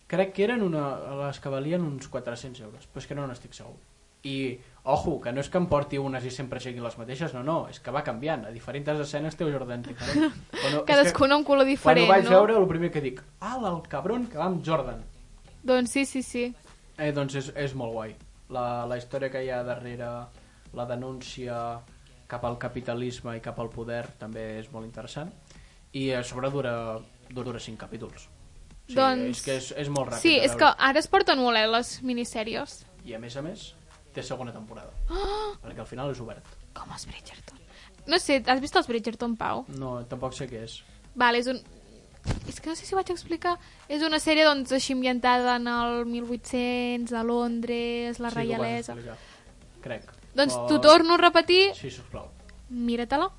[0.08, 0.84] crec que eren una,
[1.24, 3.76] les que valien uns 400 euros, però és que no n'estic segur.
[4.24, 4.56] I,
[4.88, 7.58] ojo, que no és que em porti unes i sempre siguin les mateixes, no, no,
[7.68, 8.46] és que va canviant.
[8.48, 10.38] A diferents escenes té Jordan diferent.
[10.90, 12.38] Cadascun amb color diferent, Quan ho vaig no?
[12.38, 15.04] veure, el primer que dic, ah, el cabron que va amb Jordan.
[15.64, 16.46] Doncs sí, sí, sí.
[16.98, 18.16] Eh, doncs és, és molt guai.
[18.56, 20.12] La, la història que hi ha darrere,
[20.74, 21.58] la denúncia
[22.32, 25.34] cap al capitalisme i cap al poder també és molt interessant.
[25.94, 26.74] I a sobre dura,
[27.30, 28.30] dura 5 capítols.
[28.88, 31.58] Sí, Doncs- És que és, és molt ràpid Sí, és que ara es porten molt
[31.58, 32.86] eh, les minissèries.
[33.06, 33.74] I a més a més,
[34.14, 34.92] té segona temporada.
[35.10, 36.44] Oh, Perquè al final és obert.
[36.74, 37.60] com els Bridgerton.
[38.08, 39.66] No sé, has vist els Bridgerton, Pau?
[39.70, 40.82] No, tampoc sé què és.
[41.16, 41.62] Vale, és un...
[42.48, 43.58] És que no sé si ho vaig explicar.
[43.88, 48.96] És una sèrie, doncs, així ambientada en el 1800, a Londres, la sí, reialesa.
[49.84, 50.12] Crec.
[50.34, 52.28] Doncs Però- t'ho torno a repetir, Sí, sisplau.
[52.70, 53.30] mira-te-la.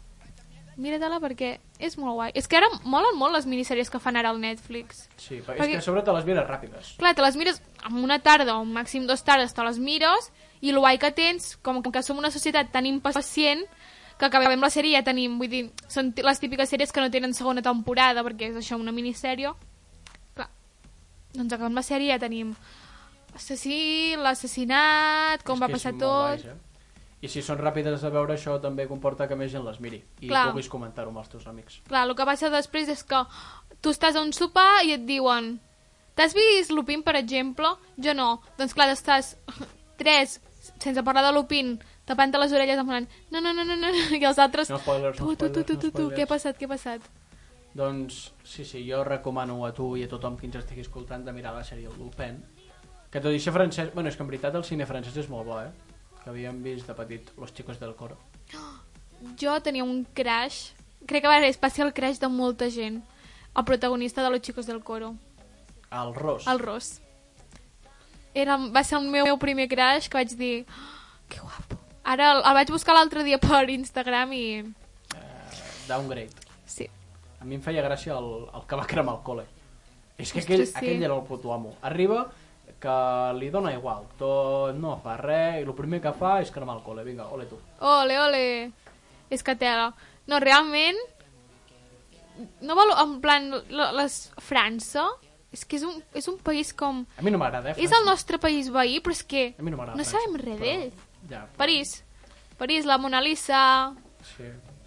[0.76, 2.30] Mira-te-la perquè és molt guai.
[2.34, 5.08] És que ara molen molt les minissèries que fan ara al Netflix.
[5.16, 6.96] Sí, però Perquè- és que a sobre te les mires ràpides.
[6.98, 10.70] Clar, te les mires en una tarda o màxim dues tardes, te les mires i
[10.70, 13.66] el guai que tens, com que som una societat tan impacient,
[14.18, 17.10] que acabem la sèrie i ja tenim, vull dir, són les típiques sèries que no
[17.10, 19.50] tenen segona temporada perquè és això, una minissèrie.
[20.34, 20.48] Clar,
[21.34, 22.54] doncs acabem la sèrie i ja tenim
[23.34, 26.38] assassí, l'assassinat, com És va passar tot...
[26.38, 26.54] guais, eh?
[27.24, 30.28] I si són ràpides de veure, això també comporta que més gent les miri i
[30.28, 30.50] Clar.
[30.50, 31.78] puguis comentar-ho amb els teus amics.
[31.88, 33.22] Clar, el que passa després és que
[33.80, 35.54] tu estàs a un sopar i et diuen
[36.14, 37.70] t'has vist Lupin, per exemple?
[37.96, 38.28] Jo no.
[38.58, 39.34] Doncs clar, estàs
[40.00, 40.36] tres,
[40.82, 44.40] sense parlar de Lupin, tapant-te les orelles demanant no, no, no, no, no, i els
[44.42, 46.16] altres No spoilers, no tu, tu, tu, spoilers, tu, no tu, tu, spoilers.
[46.18, 47.08] què ha passat, què ha passat?
[47.74, 51.32] Doncs sí, sí, jo recomano a tu i a tothom que ens estigui escoltant de
[51.34, 52.38] mirar la sèrie Lupin.
[53.10, 53.90] Que tot i ser francès...
[53.94, 55.70] Bueno, és que en veritat el cine francès és molt bo, eh?
[56.24, 58.16] Que havíem vist de petit Los chicos del coro.
[59.40, 60.72] Jo tenia un crush,
[61.06, 63.02] crec que va ser especial crush de molta gent,
[63.56, 65.14] el protagonista de Los chicos del coro,
[65.90, 66.46] El Ros.
[66.46, 67.00] el Ross.
[68.34, 71.78] Era, va ser el meu, meu primer crush que vaig dir "Oh, que guapo.
[72.04, 74.74] Ara el, el vaig buscar l'altre dia per Instagram i
[75.88, 76.30] Downgrade.
[76.66, 76.88] sí,
[77.40, 79.44] A mi em feia gràcia el, el que va cremar al cole.
[80.18, 80.76] És que Ostres, aquell, sí.
[80.76, 81.76] aquell era el puto amo.
[81.82, 82.30] Arriba
[82.84, 82.94] que
[83.40, 86.84] li dona igual, tot no fa res i el primer que fa és cremar el
[86.84, 87.04] cole.
[87.06, 87.58] Vinga, ole tu.
[87.80, 88.44] ole, ole,
[89.32, 89.88] és que tela.
[90.28, 90.96] No, realment,
[92.60, 95.06] no vol, en plan, la- les, França,
[95.54, 97.04] és que és un, és un país com...
[97.18, 97.76] A mi no m'agrada, eh?
[97.84, 100.64] És el nostre país veí, però és que A mi no no sabem res però-
[100.64, 100.92] d'ell.
[101.30, 101.44] Ja.
[101.56, 102.02] París,
[102.58, 103.94] París, la Mona Lisa,
[104.36, 104.44] Sí.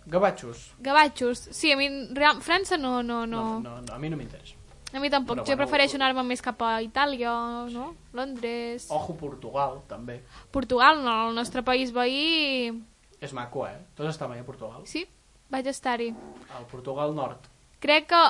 [0.08, 0.74] Gavatxos.
[0.80, 1.39] gavatxos.
[1.52, 3.60] Sí, a mi, real, França no, no, No, no.
[3.62, 4.56] no, no, a mi no m'interessa.
[4.94, 5.36] A mi tampoc.
[5.36, 7.34] Però jo bueno, prefereixo anar-me més cap a Itàlia,
[7.74, 7.90] no?
[8.16, 8.88] Londres...
[8.94, 10.22] Ojo Portugal, també.
[10.52, 12.72] Portugal, no, el nostre país veí...
[13.20, 13.76] És maco, eh?
[13.96, 14.86] Tu has estat mai a Portugal?
[14.88, 15.04] Sí,
[15.52, 16.14] vaig estar-hi.
[16.56, 17.50] Al Portugal nord.
[17.84, 18.22] Crec que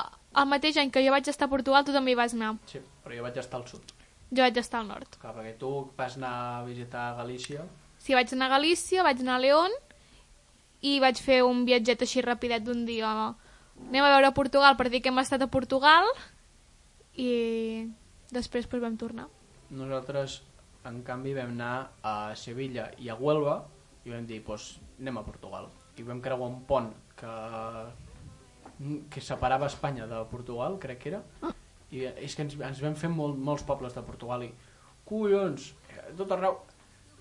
[0.42, 2.56] el mateix any que jo vaig estar a Portugal tu també hi vas anar.
[2.70, 3.94] Sí, però jo vaig estar al sud.
[4.34, 5.14] Jo vaig estar al nord.
[5.20, 7.62] Clar, perquè tu vas anar a visitar Galícia.
[8.02, 9.76] Sí, vaig anar a Galícia, vaig anar a León
[10.84, 13.12] i vaig fer un viatget així rapidet d'un dia.
[13.78, 16.06] Anem a veure Portugal per dir que hem estat a Portugal
[17.18, 17.88] i
[18.32, 19.26] després pues, vam tornar.
[19.74, 20.38] Nosaltres,
[20.88, 23.58] en canvi, vam anar a Sevilla i a Huelva
[24.06, 25.68] i vam dir, doncs, anem a Portugal.
[25.98, 27.32] I vam creuar un pont que,
[29.10, 31.22] que separava Espanya de Portugal, crec que era.
[31.90, 34.50] I és que ens, ens vam fer molt, molts pobles de Portugal i,
[35.08, 36.58] collons, eh, tot arreu...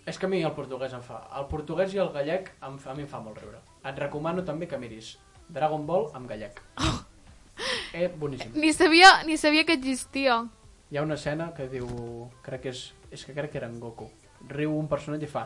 [0.08, 1.22] És que a mi el portuguès em fa...
[1.36, 3.60] El portuguès i el gallec em, fa- a mi em fa molt riure.
[3.84, 5.18] Et recomano també que miris
[5.52, 6.62] Dragon Ball amb gallec.
[7.94, 8.52] Eh, boníssim.
[8.56, 10.46] Ni sabia, ni sabia que existia.
[10.92, 11.88] Hi ha una escena que diu...
[12.44, 12.94] Crec que és...
[13.12, 14.10] És que crec que era en Goku.
[14.50, 15.46] Riu un personatge i fa...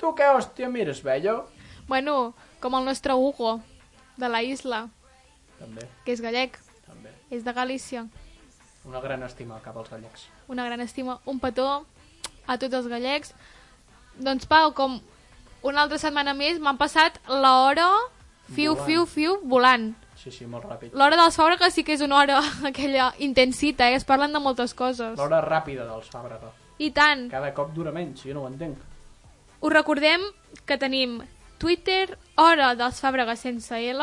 [0.00, 1.46] Tu què, hòstia, mires, vello?
[1.88, 3.60] Bueno, com el nostre Hugo,
[4.16, 4.88] de la isla,
[5.58, 7.12] També, que és gallec, també.
[7.30, 8.06] és de Galícia.
[8.84, 10.26] Una gran estima cap als gallecs.
[10.48, 11.86] Una gran estima, un petó
[12.46, 13.30] a tots els gallecs.
[14.18, 14.98] Doncs, Pau, com
[15.62, 17.86] una altra setmana més, m'han passat l'hora
[18.56, 19.92] fiu, fiu, fiu, volant.
[20.22, 20.92] Sí, sí, molt ràpid.
[20.94, 23.96] L'hora dels Fàbregas sí que és una hora aquella intensita, eh?
[23.98, 25.16] es parlen de moltes coses.
[25.18, 26.52] L'hora ràpida dels Fàbrega.
[26.78, 27.28] I tant.
[27.30, 28.78] Cada cop dura menys, jo no ho entenc.
[29.62, 30.22] Us recordem
[30.66, 31.18] que tenim
[31.58, 34.02] Twitter, hora dels Fàbregas sense L.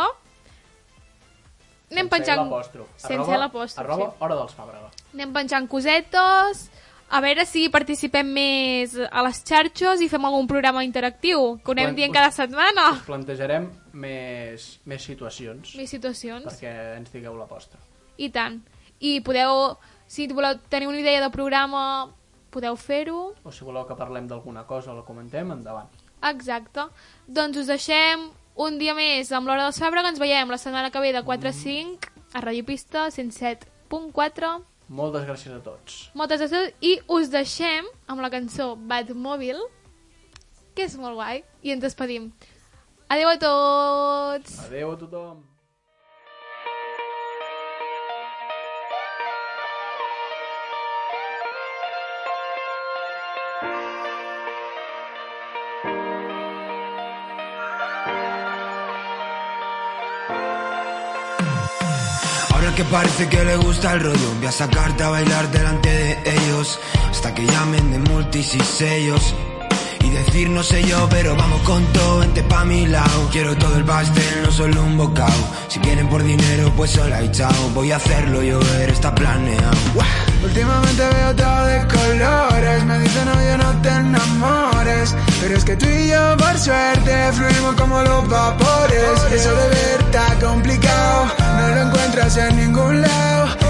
[1.90, 2.52] Anem Sense penjant...
[2.98, 4.18] Sense Arroba- l'apòstrof, Arroba sí.
[4.24, 4.92] hora dels Fàbrega.
[5.16, 6.68] Anem penjant cosetes,
[7.10, 11.74] a veure si participem més a les xarxes i fem algun programa interactiu, que ho
[11.74, 12.92] anem Plan- dient cada setmana.
[12.94, 16.46] Us plantejarem més, més situacions Més situacions.
[16.46, 17.80] perquè ens digueu la vostra.
[18.18, 18.60] I tant.
[19.00, 19.78] I podeu,
[20.08, 22.12] si voleu tenir una idea de programa,
[22.52, 23.34] podeu fer-ho.
[23.44, 25.88] O si voleu que parlem d'alguna cosa o la comentem, endavant.
[26.24, 26.84] Exacte.
[27.28, 28.30] Doncs us deixem
[28.60, 31.24] un dia més amb l'Hora dels Fabra, que ens veiem la setmana que ve de
[31.24, 34.64] 4 a 5 a Radio Pista 107.4.
[34.90, 36.10] Moltes gràcies a tots.
[36.18, 39.60] Moltes gràcies i us deixem amb la cançó Batmòbil,
[40.76, 42.32] que és molt guai, i ens despedim.
[43.12, 44.60] Adeu a tots!
[44.66, 45.38] Adeu a tothom.
[62.54, 66.12] Ahora que parece que le gusta el rollo, voy a sacarte a bailar delante de
[66.26, 66.80] ellos.
[67.10, 69.34] Hasta que llamen de multis y sellos.
[70.10, 73.30] Decir no sé yo, pero vamos con todo, vente pa' mi lado.
[73.32, 75.42] Quiero todo el pastel, no solo un bocado.
[75.68, 77.70] Si vienen por dinero, pues sola y chao.
[77.74, 79.78] Voy a hacerlo llover, está planeado.
[80.44, 85.86] Últimamente veo todo de colores Me dicen oye no te enamores Pero es que tú
[85.86, 91.26] y yo por suerte Fluimos como los vapores Eso de ver está complicado
[91.58, 93.69] No lo encuentras en ningún lado